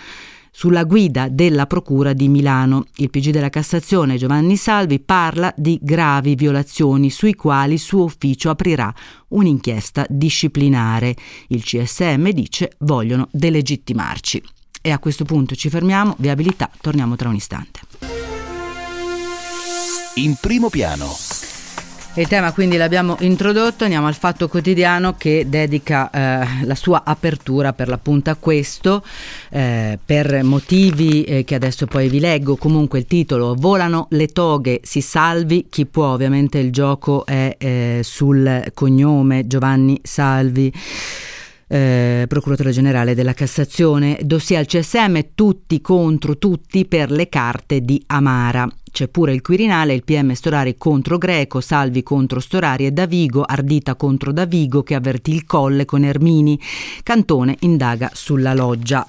sulla 0.52 0.84
guida 0.84 1.30
della 1.30 1.66
Procura 1.66 2.14
di 2.14 2.28
Milano. 2.28 2.86
Il 2.98 3.10
PG 3.10 3.32
della 3.32 3.50
Cassazione 3.50 4.18
Giovanni 4.18 4.56
Salvi 4.56 5.00
parla 5.00 5.52
di 5.58 5.80
gravi 5.82 6.36
violazioni 6.36 7.10
sui 7.10 7.34
quali 7.34 7.80
suo 7.80 8.04
ufficio 8.04 8.52
aprirà 8.52 8.94
un'inchiesta 9.30 10.06
disciplinare. 10.08 11.16
Il 11.48 11.64
CSM 11.64 12.30
dice 12.30 12.74
vogliono 12.82 13.30
delegittimarci. 13.32 14.44
E 14.80 14.92
a 14.92 15.00
questo 15.00 15.26
punto 15.26 15.56
ci 15.56 15.70
fermiamo, 15.70 16.14
viabilità, 16.20 16.70
torniamo 16.80 17.16
tra 17.16 17.30
un 17.30 17.36
istante 17.36 18.33
in 20.16 20.36
primo 20.40 20.70
piano. 20.70 21.16
Il 22.16 22.28
tema 22.28 22.54
quindi 22.54 22.78
l'abbiamo 22.78 23.18
introdotto, 23.22 23.86
andiamo 23.86 24.06
al 24.06 24.14
Fatto 24.14 24.48
Quotidiano 24.48 25.16
che 25.18 25.46
dedica 25.48 26.12
eh, 26.12 26.66
la 26.66 26.76
sua 26.76 27.04
apertura 27.04 27.74
per 27.74 27.88
l'appunto 27.88 28.30
a 28.30 28.36
questo, 28.36 29.04
eh, 29.50 29.98
per 30.06 30.44
motivi 30.44 31.24
eh, 31.24 31.44
che 31.44 31.56
adesso 31.56 31.88
poi 31.88 32.10
vi 32.10 32.20
leggo, 32.20 32.56
comunque 32.56 33.00
il 33.00 33.08
titolo 33.08 33.56
Volano 33.58 34.06
le 34.12 34.28
toghe, 34.28 34.82
si 34.84 35.02
salvi 35.02 35.66
chi 35.72 35.88
può, 35.88 36.14
ovviamente 36.14 36.60
il 36.60 36.72
gioco 36.72 37.26
è 37.26 37.56
eh, 37.58 38.02
sul 38.04 38.70
cognome 38.76 39.48
Giovanni 39.48 40.00
Salvi 40.04 40.72
eh, 41.68 42.26
procuratore 42.28 42.70
generale 42.70 43.16
della 43.16 43.34
Cassazione, 43.34 44.20
dossier 44.22 44.60
al 44.60 44.68
CSM, 44.68 45.20
tutti 45.34 45.82
contro 45.82 46.38
tutti 46.38 46.86
per 46.86 47.10
le 47.10 47.28
carte 47.28 47.82
di 47.82 48.04
Amara. 48.06 48.70
C'è 48.94 49.08
pure 49.08 49.34
il 49.34 49.42
Quirinale, 49.42 49.96
il 49.96 50.04
PM 50.04 50.34
Storari 50.34 50.78
contro 50.78 51.18
Greco, 51.18 51.62
Salvi 51.62 52.04
contro 52.04 52.40
Storari 52.40 52.86
e 52.86 52.92
Davigo, 52.92 53.42
Ardita 53.42 53.96
contro 53.96 54.32
Davigo 54.32 54.84
che 54.84 54.94
avvertì 54.94 55.34
il 55.34 55.46
colle 55.46 55.86
con 55.86 56.04
Ermini. 56.04 56.60
Cantone 57.02 57.56
indaga 57.62 58.12
sulla 58.14 58.54
loggia. 58.54 59.04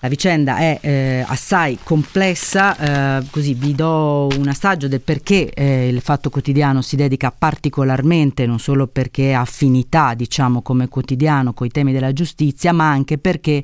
La 0.00 0.08
vicenda 0.08 0.56
è 0.56 0.76
eh, 0.80 1.24
assai 1.24 1.78
complessa, 1.80 3.20
eh, 3.20 3.26
così 3.30 3.54
vi 3.54 3.76
do 3.76 4.26
un 4.36 4.48
assaggio 4.48 4.88
del 4.88 5.00
perché 5.00 5.50
eh, 5.50 5.86
il 5.86 6.00
Fatto 6.00 6.28
Quotidiano 6.28 6.82
si 6.82 6.96
dedica 6.96 7.30
particolarmente, 7.30 8.44
non 8.44 8.58
solo 8.58 8.88
perché 8.88 9.34
ha 9.34 9.42
affinità, 9.42 10.14
diciamo, 10.14 10.62
come 10.62 10.88
quotidiano 10.88 11.52
con 11.52 11.68
i 11.68 11.70
temi 11.70 11.92
della 11.92 12.12
giustizia, 12.12 12.72
ma 12.72 12.90
anche 12.90 13.18
perché 13.18 13.62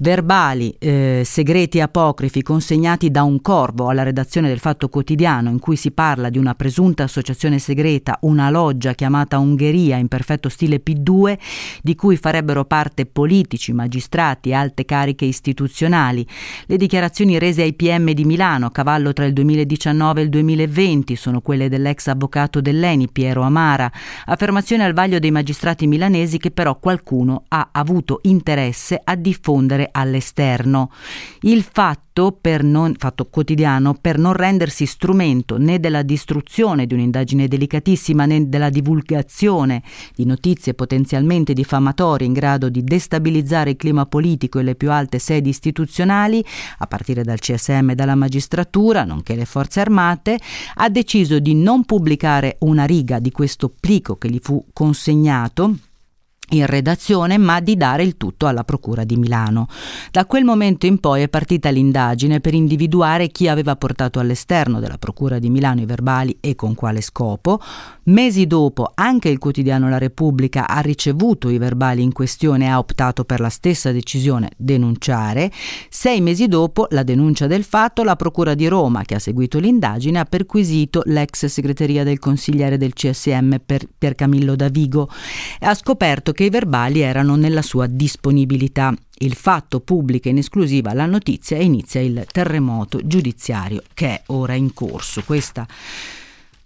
verbali 0.00 0.74
eh, 0.78 1.22
segreti 1.24 1.80
apocrifi 1.80 2.42
consegnati 2.42 3.10
da 3.10 3.24
un 3.24 3.40
corvo 3.40 3.88
alla 3.88 4.04
redazione 4.04 4.48
del 4.48 4.58
Fatto 4.60 4.88
Quotidiano 4.88 5.50
in 5.50 5.58
cui 5.58 5.76
si 5.76 5.90
parla 5.90 6.30
di 6.30 6.38
una 6.38 6.54
presunta 6.54 7.02
associazione 7.02 7.58
segreta, 7.58 8.18
una 8.22 8.50
loggia 8.50 8.94
chiamata 8.94 9.38
Ungheria 9.38 9.96
in 9.96 10.08
perfetto 10.08 10.48
stile 10.48 10.80
P2, 10.84 11.38
di 11.82 11.94
cui 11.94 12.16
farebbero 12.16 12.64
parte 12.64 13.06
politici, 13.06 13.72
magistrati 13.72 14.50
e 14.50 14.54
alte 14.54 14.84
cariche 14.84 15.24
istituzionali. 15.24 16.26
Le 16.66 16.76
dichiarazioni 16.76 17.38
rese 17.38 17.62
ai 17.62 17.74
PM 17.74 18.12
di 18.12 18.24
Milano 18.24 18.66
a 18.66 18.70
cavallo 18.70 19.12
tra 19.12 19.24
il 19.24 19.32
2019 19.32 20.20
e 20.20 20.24
il 20.24 20.30
2020 20.30 21.16
sono 21.16 21.40
quelle 21.40 21.68
dell'ex 21.68 22.06
avvocato 22.06 22.60
dell'ENI 22.60 23.08
Piero 23.10 23.42
Amara, 23.42 23.90
affermazione 24.26 24.84
al 24.84 24.92
vaglio 24.92 25.18
dei 25.18 25.30
magistrati 25.30 25.86
milanesi 25.86 26.38
che 26.38 26.50
però 26.50 26.78
qualcuno 26.78 27.44
ha 27.48 27.70
avuto 27.72 28.20
interesse 28.22 29.00
a 29.02 29.16
diffondere 29.16 29.87
all'esterno. 29.90 30.90
Il 31.42 31.62
fatto, 31.62 32.06
non, 32.62 32.94
fatto 32.98 33.26
quotidiano 33.26 33.94
per 33.94 34.18
non 34.18 34.32
rendersi 34.32 34.86
strumento 34.86 35.56
né 35.56 35.78
della 35.78 36.02
distruzione 36.02 36.86
di 36.86 36.94
un'indagine 36.94 37.46
delicatissima 37.46 38.26
né 38.26 38.48
della 38.48 38.70
divulgazione 38.70 39.82
di 40.16 40.24
notizie 40.24 40.74
potenzialmente 40.74 41.52
diffamatorie 41.52 42.26
in 42.26 42.32
grado 42.32 42.68
di 42.68 42.82
destabilizzare 42.82 43.70
il 43.70 43.76
clima 43.76 44.06
politico 44.06 44.58
e 44.58 44.62
le 44.64 44.74
più 44.74 44.90
alte 44.90 45.18
sedi 45.18 45.50
istituzionali, 45.50 46.44
a 46.78 46.86
partire 46.86 47.22
dal 47.22 47.38
CSM 47.38 47.90
e 47.90 47.94
dalla 47.94 48.16
magistratura, 48.16 49.04
nonché 49.04 49.36
le 49.36 49.44
forze 49.44 49.80
armate, 49.80 50.38
ha 50.74 50.88
deciso 50.88 51.38
di 51.38 51.54
non 51.54 51.84
pubblicare 51.84 52.56
una 52.60 52.84
riga 52.84 53.18
di 53.20 53.30
questo 53.30 53.72
plico 53.78 54.16
che 54.16 54.28
gli 54.28 54.40
fu 54.40 54.64
consegnato 54.72 55.76
in 56.50 56.66
redazione, 56.66 57.38
ma 57.38 57.60
di 57.60 57.76
dare 57.76 58.02
il 58.02 58.16
tutto 58.16 58.46
alla 58.46 58.64
Procura 58.64 59.04
di 59.04 59.16
Milano. 59.16 59.66
Da 60.10 60.24
quel 60.26 60.44
momento 60.44 60.86
in 60.86 60.98
poi 60.98 61.22
è 61.22 61.28
partita 61.28 61.70
l'indagine 61.70 62.40
per 62.40 62.54
individuare 62.54 63.28
chi 63.28 63.48
aveva 63.48 63.76
portato 63.76 64.18
all'esterno 64.20 64.80
della 64.80 64.98
Procura 64.98 65.38
di 65.38 65.50
Milano 65.50 65.80
i 65.80 65.86
verbali 65.86 66.36
e 66.40 66.54
con 66.54 66.74
quale 66.74 67.00
scopo. 67.00 67.60
Mesi 68.04 68.46
dopo 68.46 68.90
anche 68.94 69.28
il 69.28 69.38
quotidiano 69.38 69.90
La 69.90 69.98
Repubblica 69.98 70.66
ha 70.66 70.80
ricevuto 70.80 71.50
i 71.50 71.58
verbali 71.58 72.02
in 72.02 72.12
questione 72.12 72.64
e 72.64 72.68
ha 72.68 72.78
optato 72.78 73.24
per 73.24 73.40
la 73.40 73.50
stessa 73.50 73.92
decisione 73.92 74.50
denunciare. 74.56 75.50
Sei 75.90 76.20
mesi 76.20 76.48
dopo 76.48 76.86
la 76.90 77.02
denuncia 77.02 77.46
del 77.46 77.64
fatto, 77.64 78.02
la 78.02 78.16
Procura 78.16 78.54
di 78.54 78.66
Roma, 78.66 79.02
che 79.02 79.16
ha 79.16 79.18
seguito 79.18 79.58
l'indagine, 79.58 80.18
ha 80.18 80.24
perquisito 80.24 81.02
l'ex 81.04 81.46
segreteria 81.46 82.04
del 82.04 82.18
consigliere 82.18 82.78
del 82.78 82.94
CSM 82.94 83.56
per, 83.64 83.86
per 83.96 84.14
Camillo 84.14 84.56
Davigo 84.56 85.10
e 85.60 85.66
ha 85.66 85.74
scoperto 85.74 86.32
che 86.38 86.44
i 86.44 86.50
verbali 86.50 87.00
erano 87.00 87.34
nella 87.34 87.62
sua 87.62 87.88
disponibilità. 87.88 88.94
Il 89.18 89.34
fatto 89.34 89.80
pubblica 89.80 90.28
in 90.28 90.38
esclusiva 90.38 90.94
la 90.94 91.04
notizia 91.04 91.56
e 91.56 91.64
inizia 91.64 92.00
il 92.00 92.24
terremoto 92.30 93.04
giudiziario 93.04 93.82
che 93.92 94.06
è 94.06 94.22
ora 94.26 94.54
in 94.54 94.72
corso. 94.72 95.24
Questa 95.24 95.66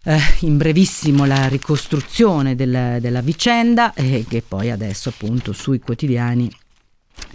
eh, 0.04 0.18
in 0.40 0.58
brevissimo 0.58 1.24
la 1.24 1.48
ricostruzione 1.48 2.54
del, 2.54 2.98
della 3.00 3.22
vicenda 3.22 3.94
eh, 3.94 4.26
che 4.28 4.44
poi 4.46 4.70
adesso 4.70 5.08
appunto 5.08 5.54
sui 5.54 5.80
quotidiani 5.80 6.50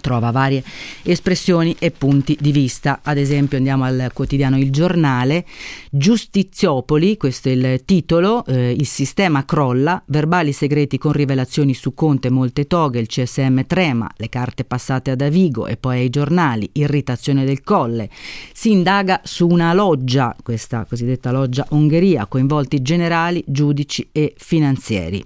trova 0.01 0.31
varie 0.31 0.63
espressioni 1.03 1.75
e 1.79 1.91
punti 1.91 2.38
di 2.39 2.51
vista. 2.51 3.00
Ad 3.03 3.17
esempio 3.17 3.57
andiamo 3.57 3.84
al 3.84 4.12
quotidiano 4.13 4.57
Il 4.57 4.72
Giornale, 4.72 5.46
Giustiziopoli, 5.89 7.17
questo 7.17 7.50
è 7.50 7.51
il 7.51 7.81
titolo, 7.86 8.46
eh, 8.46 8.72
il 8.72 8.86
sistema 8.86 9.43
crolla, 9.46 10.01
verbali 10.05 10.53
segreti 10.53 10.98
con 10.98 11.12
rivelazioni 11.12 11.74
su 11.74 11.93
Conte, 11.93 12.29
molte 12.29 12.67
toghe, 12.67 13.00
il 13.00 13.07
CSM 13.07 13.65
trema, 13.65 14.10
le 14.15 14.29
carte 14.29 14.63
passate 14.63 15.12
ad 15.12 15.22
Avigo 15.22 15.67
e 15.67 15.77
poi 15.77 16.00
ai 16.00 16.10
giornali, 16.10 16.69
irritazione 16.74 17.43
del 17.43 17.63
colle. 17.63 18.10
Si 18.53 18.72
indaga 18.72 19.22
su 19.24 19.48
una 19.48 19.74
loggia, 19.74 20.36
questa 20.41 20.86
cosiddetta 20.88 21.31
loggia 21.31 21.65
Ungheria, 21.72 22.27
coinvolti 22.27 22.81
generali, 22.81 23.43
giudici 23.46 24.07
e 24.12 24.34
finanzieri. 24.38 25.24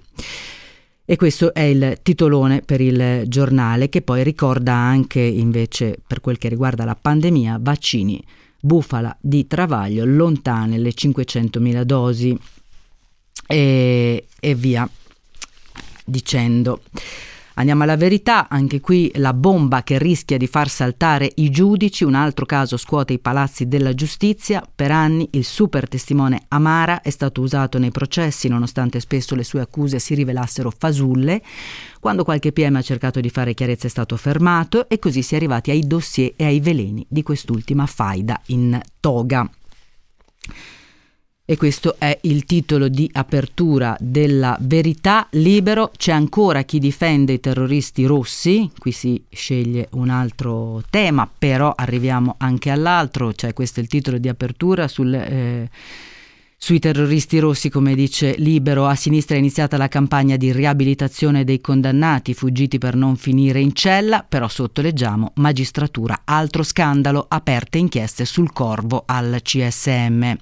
E 1.04 1.16
questo 1.16 1.52
è 1.52 1.62
il 1.62 1.98
titolone 2.02 2.62
per 2.62 2.80
il 2.80 3.24
giornale 3.26 3.88
che 3.88 4.02
poi 4.02 4.22
ricorda 4.22 4.72
anche 4.72 5.20
invece 5.20 5.98
per 6.06 6.20
quel 6.20 6.38
che 6.38 6.48
riguarda 6.48 6.84
la 6.84 6.94
pandemia 6.94 7.58
vaccini 7.60 8.22
bufala 8.60 9.16
di 9.20 9.48
Travaglio 9.48 10.04
lontane 10.04 10.78
le 10.78 10.90
500.000 10.90 11.82
dosi 11.82 12.38
e, 13.48 14.26
e 14.38 14.54
via 14.54 14.88
dicendo. 16.04 16.82
Andiamo 17.62 17.84
alla 17.84 17.96
verità, 17.96 18.48
anche 18.48 18.80
qui 18.80 19.08
la 19.14 19.32
bomba 19.32 19.84
che 19.84 19.96
rischia 19.96 20.36
di 20.36 20.48
far 20.48 20.68
saltare 20.68 21.30
i 21.36 21.48
giudici, 21.48 22.02
un 22.02 22.16
altro 22.16 22.44
caso 22.44 22.76
scuote 22.76 23.12
i 23.12 23.20
palazzi 23.20 23.68
della 23.68 23.94
giustizia, 23.94 24.68
per 24.74 24.90
anni 24.90 25.28
il 25.34 25.44
super 25.44 25.86
testimone 25.86 26.42
Amara 26.48 27.02
è 27.02 27.10
stato 27.10 27.40
usato 27.40 27.78
nei 27.78 27.92
processi 27.92 28.48
nonostante 28.48 28.98
spesso 28.98 29.36
le 29.36 29.44
sue 29.44 29.60
accuse 29.60 30.00
si 30.00 30.14
rivelassero 30.14 30.72
fasulle, 30.76 31.40
quando 32.00 32.24
qualche 32.24 32.50
PM 32.50 32.74
ha 32.74 32.82
cercato 32.82 33.20
di 33.20 33.30
fare 33.30 33.54
chiarezza 33.54 33.86
è 33.86 33.90
stato 33.90 34.16
fermato 34.16 34.88
e 34.88 34.98
così 34.98 35.22
si 35.22 35.34
è 35.34 35.36
arrivati 35.36 35.70
ai 35.70 35.86
dossier 35.86 36.32
e 36.34 36.46
ai 36.46 36.58
veleni 36.58 37.06
di 37.08 37.22
quest'ultima 37.22 37.86
faida 37.86 38.40
in 38.46 38.80
toga. 38.98 39.48
E 41.52 41.58
questo 41.58 41.96
è 41.98 42.18
il 42.22 42.46
titolo 42.46 42.88
di 42.88 43.10
apertura 43.12 43.94
della 44.00 44.56
Verità 44.62 45.26
Libero. 45.32 45.90
C'è 45.94 46.10
ancora 46.10 46.62
chi 46.62 46.78
difende 46.78 47.34
i 47.34 47.40
terroristi 47.40 48.06
rossi, 48.06 48.70
qui 48.78 48.90
si 48.90 49.22
sceglie 49.28 49.88
un 49.90 50.08
altro 50.08 50.82
tema, 50.88 51.30
però 51.30 51.70
arriviamo 51.76 52.36
anche 52.38 52.70
all'altro, 52.70 53.34
cioè 53.34 53.52
questo 53.52 53.80
è 53.80 53.82
il 53.82 53.90
titolo 53.90 54.16
di 54.16 54.28
apertura 54.30 54.88
sul... 54.88 55.12
Eh, 55.12 55.68
sui 56.56 56.78
terroristi 56.78 57.40
rossi, 57.40 57.68
come 57.68 57.96
dice 57.96 58.36
Libero, 58.38 58.86
a 58.86 58.94
sinistra 58.94 59.34
è 59.34 59.38
iniziata 59.38 59.76
la 59.76 59.88
campagna 59.88 60.36
di 60.36 60.52
riabilitazione 60.52 61.42
dei 61.42 61.60
condannati 61.60 62.34
fuggiti 62.34 62.78
per 62.78 62.94
non 62.94 63.16
finire 63.16 63.58
in 63.58 63.74
cella, 63.74 64.24
però 64.26 64.46
sotto 64.46 64.80
leggiamo 64.80 65.32
magistratura, 65.34 66.20
altro 66.24 66.62
scandalo, 66.62 67.26
aperte 67.28 67.78
inchieste 67.78 68.24
sul 68.24 68.52
corvo 68.52 69.02
al 69.04 69.40
CSM. 69.42 70.36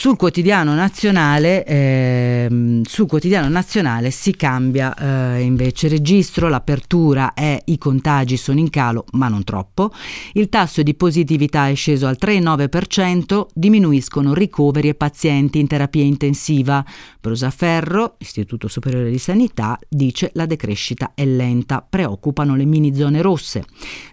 Sul 0.00 0.16
quotidiano 0.16 0.76
nazionale, 0.76 1.64
eh, 1.64 2.82
sul 2.84 3.08
quotidiano 3.08 3.48
nazionale 3.48 4.12
si 4.12 4.30
cambia 4.36 4.94
eh, 4.94 5.40
invece 5.40 5.88
registro, 5.88 6.46
l'apertura 6.46 7.34
è 7.34 7.60
i 7.64 7.78
contagi 7.78 8.36
sono 8.36 8.60
in 8.60 8.70
calo, 8.70 9.06
ma 9.14 9.26
non 9.26 9.42
troppo, 9.42 9.90
il 10.34 10.48
tasso 10.48 10.84
di 10.84 10.94
positività 10.94 11.66
è 11.66 11.74
sceso 11.74 12.06
al 12.06 12.16
3,9%, 12.16 13.46
diminuiscono 13.52 14.34
ricoveri 14.34 14.86
e 14.86 14.94
pazienti 14.94 15.58
in 15.58 15.66
terapia 15.66 16.04
intensiva. 16.04 16.84
Brusaferro, 17.20 18.14
Istituto 18.18 18.68
Superiore 18.68 19.10
di 19.10 19.18
Sanità, 19.18 19.76
dice 19.88 20.30
la 20.34 20.46
decrescita 20.46 21.10
è 21.16 21.24
lenta, 21.24 21.84
preoccupano 21.84 22.54
le 22.54 22.66
mini 22.66 22.94
zone 22.94 23.20
rosse. 23.20 23.64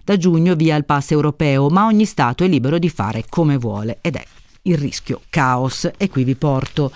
Da 0.02 0.16
giugno 0.16 0.56
via 0.56 0.74
il 0.74 0.84
pass 0.84 1.12
europeo, 1.12 1.68
ma 1.68 1.86
ogni 1.86 2.06
Stato 2.06 2.42
è 2.42 2.48
libero 2.48 2.80
di 2.80 2.88
fare 2.88 3.24
come 3.28 3.56
vuole 3.56 3.98
ed 4.00 4.16
è 4.16 4.24
il 4.66 4.78
rischio 4.78 5.22
caos. 5.30 5.90
E 5.96 6.08
qui 6.08 6.24
vi 6.24 6.34
porto. 6.34 6.92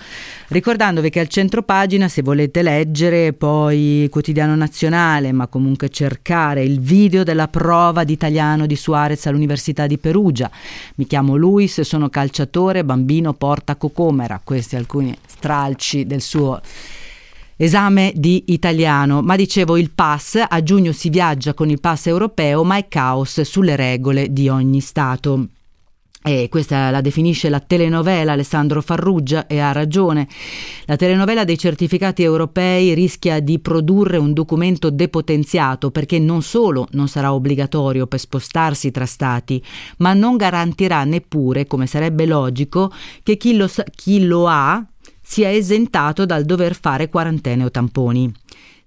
Ricordandovi 0.47 1.09
che 1.09 1.19
al 1.19 1.27
centro 1.27 1.63
pagina 1.63 2.07
se 2.07 2.21
volete 2.21 2.61
leggere 2.61 3.33
poi 3.33 4.07
quotidiano 4.09 4.55
nazionale 4.55 5.31
ma 5.31 5.47
comunque 5.47 5.89
cercare 5.89 6.63
il 6.63 6.79
video 6.79 7.23
della 7.23 7.47
prova 7.47 8.03
di 8.03 8.13
italiano 8.13 8.65
di 8.65 8.75
Suarez 8.75 9.25
all'Università 9.25 9.87
di 9.87 9.97
Perugia. 9.97 10.49
Mi 10.95 11.07
chiamo 11.07 11.35
Luis 11.35 11.81
sono 11.81 12.09
calciatore 12.09 12.83
bambino 12.83 13.33
porta 13.33 13.75
cocomera. 13.75 14.41
Questi 14.43 14.75
alcuni 14.75 15.15
stralci 15.25 16.05
del 16.05 16.21
suo 16.21 16.61
esame 17.55 18.11
di 18.15 18.45
italiano, 18.47 19.21
ma 19.21 19.35
dicevo 19.35 19.77
il 19.77 19.91
pass, 19.91 20.43
a 20.47 20.63
giugno 20.63 20.91
si 20.91 21.09
viaggia 21.09 21.53
con 21.53 21.69
il 21.69 21.79
pass 21.79 22.07
europeo, 22.07 22.63
ma 22.63 22.77
è 22.77 22.87
caos 22.87 23.41
sulle 23.41 23.75
regole 23.75 24.33
di 24.33 24.49
ogni 24.49 24.79
Stato. 24.79 25.47
E 26.23 26.49
questa 26.49 26.91
la 26.91 27.01
definisce 27.01 27.49
la 27.49 27.59
telenovela 27.59 28.33
Alessandro 28.33 28.81
Farrugia 28.83 29.47
e 29.47 29.57
ha 29.57 29.71
ragione. 29.71 30.27
La 30.85 30.95
telenovela 30.95 31.45
dei 31.45 31.57
certificati 31.57 32.21
europei 32.21 32.93
rischia 32.93 33.39
di 33.39 33.57
produrre 33.57 34.17
un 34.17 34.31
documento 34.31 34.91
depotenziato 34.91 35.89
perché 35.89 36.19
non 36.19 36.43
solo 36.43 36.87
non 36.91 37.07
sarà 37.07 37.33
obbligatorio 37.33 38.05
per 38.05 38.19
spostarsi 38.19 38.91
tra 38.91 39.07
stati, 39.07 39.63
ma 39.97 40.13
non 40.13 40.37
garantirà 40.37 41.03
neppure, 41.05 41.65
come 41.65 41.87
sarebbe 41.87 42.27
logico, 42.27 42.93
che 43.23 43.35
chi 43.37 43.55
lo, 43.55 43.67
chi 43.95 44.23
lo 44.23 44.47
ha 44.47 44.85
sia 45.23 45.51
esentato 45.51 46.25
dal 46.25 46.43
dover 46.43 46.75
fare 46.75 47.09
quarantene 47.09 47.63
o 47.63 47.71
tamponi. 47.71 48.31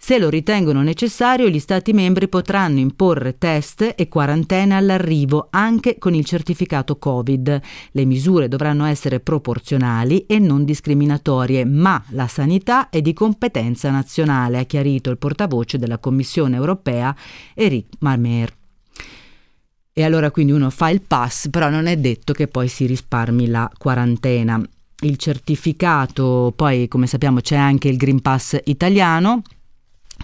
Se 0.05 0.19
lo 0.19 0.29
ritengono 0.29 0.83
necessario, 0.83 1.49
gli 1.49 1.59
Stati 1.59 1.95
membri 1.95 2.29
potranno 2.29 2.79
imporre 2.79 3.39
test 3.39 3.95
e 3.97 4.07
quarantene 4.07 4.77
all'arrivo 4.77 5.47
anche 5.49 5.97
con 5.97 6.13
il 6.13 6.27
certificato 6.27 6.99
Covid. 6.99 7.61
Le 7.91 8.05
misure 8.05 8.47
dovranno 8.49 8.85
essere 8.85 9.21
proporzionali 9.21 10.27
e 10.27 10.39
non 10.39 10.67
discriminatorie, 10.67 11.65
ma 11.65 12.05
la 12.11 12.29
sanità 12.29 12.91
è 12.91 13.01
di 13.01 13.15
competenza 13.15 13.91
nazionale, 13.91 14.59
ha 14.59 14.65
chiarito 14.65 15.09
il 15.09 15.17
portavoce 15.17 15.79
della 15.79 15.97
Commissione 15.97 16.57
europea 16.57 17.17
Eric 17.55 17.87
Marmer. 18.01 18.55
E 19.91 20.05
allora 20.05 20.31
quindi 20.31 20.53
uno 20.53 20.69
fa 20.69 20.91
il 20.91 21.01
pass, 21.01 21.49
però 21.49 21.71
non 21.71 21.87
è 21.87 21.97
detto 21.97 22.35
che 22.35 22.47
poi 22.47 22.69
si 22.69 22.85
risparmi 22.85 23.47
la 23.47 23.73
quarantena. 23.75 24.63
Il 25.01 25.17
certificato, 25.17 26.53
poi 26.55 26.89
come 26.89 27.07
sappiamo 27.07 27.41
c'è 27.41 27.57
anche 27.57 27.89
il 27.89 27.97
Green 27.97 28.21
Pass 28.21 28.59
italiano, 28.65 29.43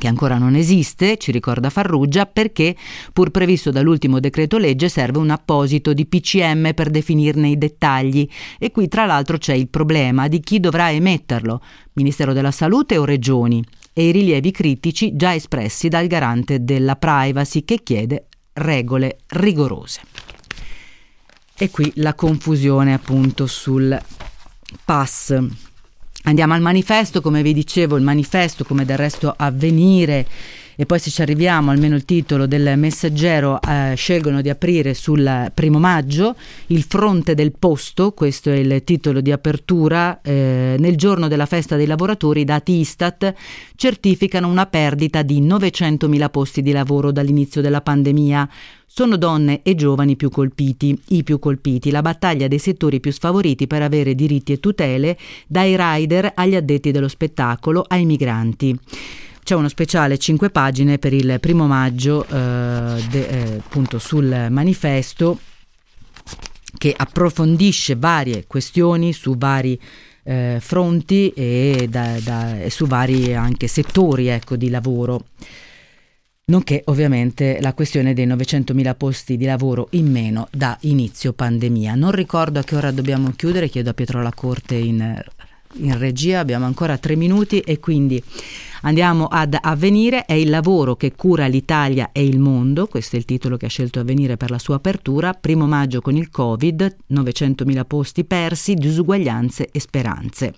che 0.01 0.09
ancora 0.09 0.39
non 0.39 0.55
esiste, 0.55 1.19
ci 1.19 1.31
ricorda 1.31 1.69
Farrugia, 1.69 2.25
perché 2.25 2.75
pur 3.13 3.31
previsto 3.31 3.71
dall'ultimo 3.71 4.19
decreto 4.19 4.57
legge 4.57 4.89
serve 4.89 5.19
un 5.19 5.29
apposito 5.29 5.93
di 5.93 6.07
PCM 6.07 6.73
per 6.73 6.89
definirne 6.89 7.51
i 7.51 7.59
dettagli 7.59 8.27
e 8.59 8.71
qui 8.71 8.89
tra 8.89 9.05
l'altro 9.05 9.37
c'è 9.37 9.53
il 9.53 9.69
problema 9.69 10.27
di 10.27 10.41
chi 10.41 10.59
dovrà 10.59 10.91
emetterlo, 10.91 11.61
Ministero 11.93 12.33
della 12.33 12.51
Salute 12.51 12.97
o 12.97 13.05
Regioni. 13.05 13.63
e 13.93 14.09
i 14.09 14.13
rilievi 14.13 14.53
critici 14.53 15.17
già 15.17 15.35
espressi 15.35 15.89
dal 15.89 16.07
garante 16.07 16.65
della 16.65 16.97
privacy 16.97 17.65
che 17.65 17.83
chiede 17.83 18.29
regole 18.55 19.19
rigorose. 19.27 20.01
E 21.55 21.71
qui 21.71 21.93
la 21.97 22.15
confusione 22.15 22.95
appunto 22.95 23.47
sul 23.47 24.01
pass. 24.83 25.37
Andiamo 26.25 26.55
al 26.55 26.61
manifesto, 26.61 27.21
come 27.21 27.43
vi 27.43 27.53
dicevo, 27.55 27.97
il 27.97 28.03
manifesto 28.03 28.65
come 28.65 28.85
del 28.85 28.99
resto 28.99 29.33
avvenire 29.37 30.27
e 30.81 30.87
poi 30.87 30.99
se 30.99 31.11
ci 31.11 31.21
arriviamo, 31.21 31.71
almeno 31.71 31.95
il 31.95 32.07
titolo 32.07 32.47
del 32.47 32.79
messaggero, 32.79 33.61
eh, 33.61 33.93
scelgono 33.97 34.41
di 34.41 34.49
aprire 34.49 34.95
sul 34.95 35.51
primo 35.53 35.79
maggio 35.79 36.35
il 36.69 36.85
fronte 36.85 37.35
del 37.35 37.53
posto, 37.53 38.13
questo 38.13 38.49
è 38.49 38.55
il 38.55 38.83
titolo 38.83 39.21
di 39.21 39.31
apertura, 39.31 40.23
eh, 40.23 40.77
nel 40.79 40.97
giorno 40.97 41.29
della 41.29 41.45
festa 41.45 41.77
dei 41.77 41.85
lavoratori 41.85 42.41
i 42.41 42.45
dati 42.45 42.79
Istat 42.79 43.35
certificano 43.77 44.49
una 44.49 44.65
perdita 44.65 45.21
di 45.21 45.43
900.000 45.43 46.31
posti 46.31 46.63
di 46.63 46.73
lavoro 46.73 47.13
dall'inizio 47.13 47.61
della 47.61 47.83
pandemia. 47.83 48.49
Sono 48.87 49.19
donne 49.19 49.61
e 49.63 49.75
giovani 49.75 50.17
più 50.17 50.31
colpiti, 50.31 50.99
i 51.09 51.23
più 51.23 51.39
colpiti, 51.39 51.91
la 51.91 52.01
battaglia 52.01 52.49
dei 52.49 52.59
settori 52.59 53.01
più 53.01 53.13
sfavoriti 53.13 53.67
per 53.67 53.83
avere 53.83 54.15
diritti 54.15 54.53
e 54.53 54.61
tutele, 54.61 55.19
dai 55.47 55.77
rider 55.77 56.33
agli 56.35 56.57
addetti 56.57 56.91
dello 56.91 57.09
spettacolo 57.09 57.85
ai 57.87 58.07
migranti. 58.07 58.79
C'è 59.43 59.55
uno 59.55 59.69
speciale 59.69 60.19
5 60.19 60.51
pagine 60.51 60.99
per 60.99 61.13
il 61.13 61.39
primo 61.41 61.67
maggio 61.67 62.25
eh, 62.25 63.03
de, 63.11 63.27
eh, 63.27 63.57
appunto 63.57 63.99
sul 63.99 64.47
manifesto 64.51 65.39
che 66.79 66.95
approfondisce 66.97 67.97
varie 67.97 68.47
questioni 68.47 69.13
su 69.13 69.37
vari 69.37 69.81
eh, 70.23 70.59
fronti 70.61 71.31
e, 71.31 71.89
da, 71.91 72.19
da, 72.23 72.61
e, 72.61 72.71
su 72.71 72.87
vari 72.87 73.35
anche 73.35 73.67
settori 73.67 74.29
ecco, 74.29 74.57
di 74.57 74.69
lavoro 74.69 75.25
nonché 76.51 76.83
ovviamente 76.87 77.59
la 77.61 77.73
questione 77.73 78.13
dei 78.13 78.27
900.000 78.27 78.95
posti 78.97 79.37
di 79.37 79.45
lavoro 79.45 79.87
in 79.93 80.11
meno 80.11 80.49
da 80.51 80.77
inizio 80.83 81.33
pandemia. 81.33 81.95
Non 81.95 82.11
ricordo 82.11 82.59
a 82.59 82.65
che 82.65 82.75
ora 82.75 82.91
dobbiamo 82.91 83.33
chiudere, 83.37 83.69
chiedo 83.69 83.91
a 83.91 83.95
Pietro 83.95 84.21
Lacorte 84.21 84.75
in, 84.75 85.23
in 85.75 85.99
regia, 85.99 86.41
abbiamo 86.41 86.67
ancora 86.67 86.99
tre 86.99 87.17
minuti 87.17 87.61
e 87.61 87.79
quindi 87.81 88.23
Andiamo 88.83 89.27
ad 89.27 89.57
Avvenire, 89.61 90.25
è 90.25 90.33
il 90.33 90.49
lavoro 90.49 90.97
che 90.97 91.13
cura 91.15 91.47
l'Italia 91.47 92.11
e 92.13 92.25
il 92.25 92.39
mondo, 92.39 92.87
questo 92.87 93.17
è 93.17 93.19
il 93.19 93.27
titolo 93.27 93.59
che 93.59 93.67
ha 93.67 93.69
scelto 93.69 94.01
Avvenire 94.01 94.39
per 94.39 94.51
la 94.51 94.59
sua 94.59 94.77
apertura, 94.77 95.35
primo 95.35 95.67
maggio 95.67 96.01
con 96.01 96.17
il 96.17 96.31
Covid, 96.31 96.97
900.000 97.13 97.85
posti 97.85 98.25
persi, 98.25 98.75
disuguaglianze 98.75 99.69
e 99.71 99.81
speranze. 99.81 100.55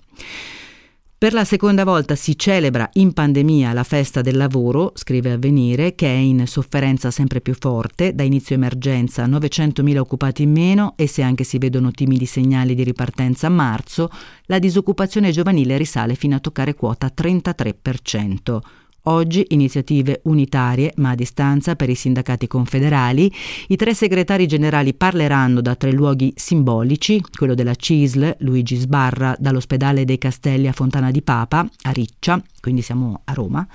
Per 1.23 1.31
la 1.31 1.45
seconda 1.45 1.85
volta 1.85 2.15
si 2.15 2.37
celebra 2.37 2.89
in 2.95 3.13
pandemia 3.13 3.71
la 3.71 3.85
festa 3.85 4.19
del 4.19 4.35
lavoro, 4.35 4.91
scrive 4.93 5.31
Avvenire, 5.31 5.95
che 5.95 6.05
è 6.05 6.17
in 6.17 6.45
sofferenza 6.47 7.11
sempre 7.11 7.39
più 7.39 7.55
forte, 7.57 8.13
da 8.13 8.23
inizio 8.23 8.55
emergenza 8.55 9.25
900.000 9.25 9.99
occupati 9.99 10.43
in 10.43 10.51
meno 10.51 10.95
e 10.97 11.07
se 11.07 11.21
anche 11.21 11.45
si 11.45 11.59
vedono 11.59 11.91
timidi 11.91 12.25
segnali 12.25 12.75
di 12.75 12.83
ripartenza 12.83 13.47
a 13.47 13.51
marzo, 13.51 14.09
la 14.47 14.59
disoccupazione 14.59 15.31
giovanile 15.31 15.77
risale 15.77 16.15
fino 16.15 16.35
a 16.35 16.41
toccare 16.41 16.75
quota 16.75 17.09
33%. 17.15 18.82
Oggi 19.05 19.45
iniziative 19.49 20.21
unitarie, 20.23 20.93
ma 20.95 21.09
a 21.09 21.15
distanza 21.15 21.75
per 21.75 21.89
i 21.89 21.95
sindacati 21.95 22.47
confederali. 22.47 23.29
I 23.67 23.75
tre 23.75 23.93
segretari 23.93 24.47
generali 24.47 24.93
parleranno 24.93 25.59
da 25.59 25.75
tre 25.75 25.91
luoghi 25.91 26.31
simbolici, 26.37 27.21
quello 27.37 27.53
della 27.53 27.75
CISL, 27.75 28.37
Luigi 28.39 28.77
Sbarra, 28.77 29.35
dall'ospedale 29.37 30.05
dei 30.05 30.17
Castelli 30.17 30.69
a 30.69 30.71
Fontana 30.71 31.11
di 31.11 31.21
Papa, 31.21 31.67
a 31.81 31.91
Riccia, 31.91 32.41
quindi 32.61 32.81
siamo 32.81 33.19
a 33.25 33.33
Roma. 33.33 33.67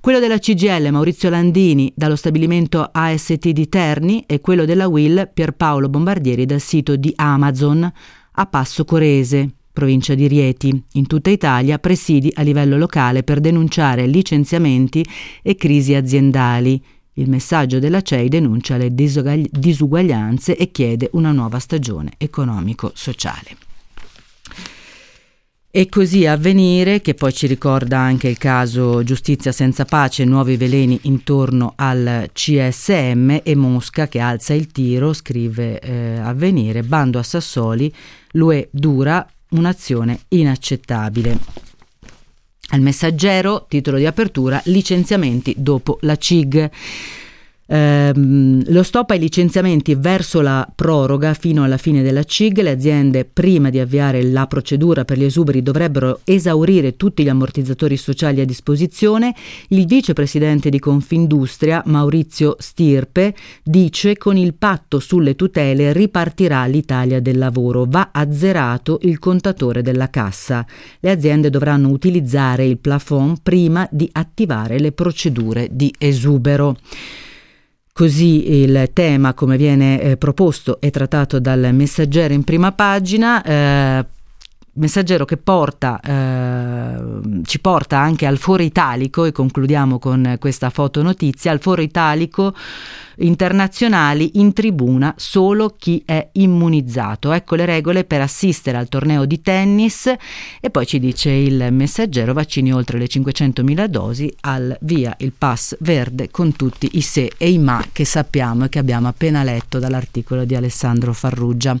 Quello 0.00 0.18
della 0.18 0.38
CGL 0.38 0.88
Maurizio 0.90 1.30
Landini 1.30 1.92
dallo 1.94 2.16
stabilimento 2.16 2.88
AST 2.90 3.50
di 3.50 3.68
Terni 3.68 4.24
e 4.26 4.40
quello 4.40 4.64
della 4.64 4.88
Will 4.88 5.30
Pierpaolo 5.32 5.88
Bombardieri 5.88 6.46
dal 6.46 6.60
sito 6.60 6.96
di 6.96 7.12
Amazon 7.14 7.92
a 8.32 8.46
Passo 8.46 8.84
Corese, 8.84 9.57
provincia 9.78 10.14
di 10.14 10.26
Rieti. 10.26 10.82
In 10.94 11.06
tutta 11.06 11.30
Italia 11.30 11.78
presidi 11.78 12.32
a 12.34 12.42
livello 12.42 12.76
locale 12.76 13.22
per 13.22 13.38
denunciare 13.38 14.08
licenziamenti 14.08 15.06
e 15.40 15.54
crisi 15.54 15.94
aziendali. 15.94 16.82
Il 17.12 17.28
messaggio 17.28 17.78
della 17.78 18.02
CEI 18.02 18.28
denuncia 18.28 18.76
le 18.76 18.92
disuguaglianze 18.92 20.56
e 20.56 20.72
chiede 20.72 21.10
una 21.12 21.30
nuova 21.30 21.60
stagione 21.60 22.10
economico-sociale. 22.18 23.56
E 25.70 25.88
così 25.88 26.26
avvenire, 26.26 27.00
che 27.00 27.14
poi 27.14 27.32
ci 27.32 27.46
ricorda 27.46 27.98
anche 27.98 28.26
il 28.26 28.38
caso 28.38 29.04
Giustizia 29.04 29.52
senza 29.52 29.84
pace, 29.84 30.24
nuovi 30.24 30.56
veleni 30.56 30.98
intorno 31.02 31.74
al 31.76 32.30
CSM 32.32 33.42
e 33.44 33.54
Mosca 33.54 34.08
che 34.08 34.18
alza 34.18 34.54
il 34.54 34.72
tiro, 34.72 35.12
scrive 35.12 35.78
eh, 35.78 36.18
avvenire, 36.18 36.82
bando 36.82 37.20
a 37.20 37.22
Sassoli, 37.22 37.92
l'UE 38.32 38.68
dura, 38.72 39.24
un'azione 39.50 40.20
inaccettabile. 40.28 41.38
Al 42.70 42.80
messaggero, 42.80 43.64
titolo 43.68 43.96
di 43.96 44.06
apertura, 44.06 44.60
licenziamenti 44.64 45.54
dopo 45.56 45.98
la 46.02 46.16
CIG. 46.16 46.70
Ehm, 47.70 48.62
lo 48.68 48.82
stop 48.82 49.10
ai 49.10 49.18
licenziamenti 49.18 49.94
verso 49.94 50.40
la 50.40 50.66
proroga 50.74 51.34
fino 51.34 51.64
alla 51.64 51.76
fine 51.76 52.02
della 52.02 52.24
CIG, 52.24 52.60
le 52.60 52.70
aziende 52.70 53.26
prima 53.26 53.68
di 53.68 53.78
avviare 53.78 54.22
la 54.22 54.46
procedura 54.46 55.04
per 55.04 55.18
gli 55.18 55.24
esuberi 55.24 55.62
dovrebbero 55.62 56.20
esaurire 56.24 56.96
tutti 56.96 57.22
gli 57.22 57.28
ammortizzatori 57.28 57.98
sociali 57.98 58.40
a 58.40 58.46
disposizione. 58.46 59.34
Il 59.68 59.84
vicepresidente 59.86 60.70
di 60.70 60.78
Confindustria, 60.78 61.82
Maurizio 61.84 62.56
Stirpe, 62.58 63.34
dice 63.62 64.16
con 64.16 64.38
il 64.38 64.54
patto 64.54 64.98
sulle 64.98 65.36
tutele 65.36 65.92
ripartirà 65.92 66.64
l'Italia 66.64 67.20
del 67.20 67.36
lavoro, 67.36 67.84
va 67.86 68.08
azzerato 68.12 68.98
il 69.02 69.18
contatore 69.18 69.82
della 69.82 70.08
cassa. 70.08 70.64
Le 71.00 71.10
aziende 71.10 71.50
dovranno 71.50 71.90
utilizzare 71.90 72.64
il 72.64 72.78
plafond 72.78 73.40
prima 73.42 73.86
di 73.90 74.08
attivare 74.12 74.78
le 74.78 74.92
procedure 74.92 75.68
di 75.70 75.92
esubero. 75.98 76.76
Così 77.98 78.62
il 78.62 78.90
tema, 78.92 79.34
come 79.34 79.56
viene 79.56 80.00
eh, 80.00 80.16
proposto 80.16 80.80
e 80.80 80.92
trattato 80.92 81.40
dal 81.40 81.70
messaggero 81.72 82.32
in 82.32 82.44
prima 82.44 82.70
pagina, 82.70 83.42
eh, 83.42 84.06
messaggero 84.74 85.24
che 85.24 85.36
porta, 85.36 85.98
eh, 86.00 87.42
ci 87.42 87.58
porta 87.58 87.98
anche 87.98 88.24
al 88.24 88.38
foro 88.38 88.62
italico, 88.62 89.24
e 89.24 89.32
concludiamo 89.32 89.98
con 89.98 90.36
questa 90.38 90.70
fotonotizia, 90.70 91.50
al 91.50 91.60
foro 91.60 91.82
italico 91.82 92.54
internazionali 93.18 94.32
in 94.34 94.52
tribuna 94.52 95.14
solo 95.16 95.74
chi 95.78 96.02
è 96.04 96.28
immunizzato. 96.32 97.32
Ecco 97.32 97.54
le 97.54 97.64
regole 97.64 98.04
per 98.04 98.20
assistere 98.20 98.76
al 98.76 98.88
torneo 98.88 99.24
di 99.24 99.40
tennis 99.40 100.12
e 100.60 100.70
poi 100.70 100.86
ci 100.86 100.98
dice 100.98 101.30
il 101.30 101.68
messaggero 101.70 102.32
vaccini 102.32 102.72
oltre 102.72 102.98
le 102.98 103.06
500.000 103.06 103.86
dosi 103.86 104.32
al 104.42 104.76
via 104.80 105.14
il 105.18 105.32
pass 105.36 105.76
verde 105.80 106.30
con 106.30 106.54
tutti 106.54 106.90
i 106.92 107.00
se 107.00 107.32
e 107.36 107.50
i 107.50 107.58
ma 107.58 107.84
che 107.92 108.04
sappiamo 108.04 108.64
e 108.64 108.68
che 108.68 108.78
abbiamo 108.78 109.08
appena 109.08 109.42
letto 109.42 109.78
dall'articolo 109.78 110.44
di 110.44 110.54
Alessandro 110.54 111.12
Farrugia. 111.12 111.76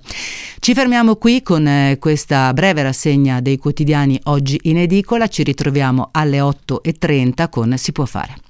Ci 0.58 0.74
fermiamo 0.74 1.16
qui 1.16 1.42
con 1.42 1.66
eh, 1.66 1.96
questa 1.98 2.52
breve 2.52 2.82
rassegna 2.82 3.40
dei 3.40 3.58
quotidiani 3.58 4.18
oggi 4.24 4.58
in 4.64 4.78
edicola, 4.78 5.28
ci 5.28 5.42
ritroviamo 5.42 6.08
alle 6.12 6.38
8.30 6.40 7.48
con 7.48 7.76
Si 7.76 7.92
può 7.92 8.04
fare. 8.04 8.47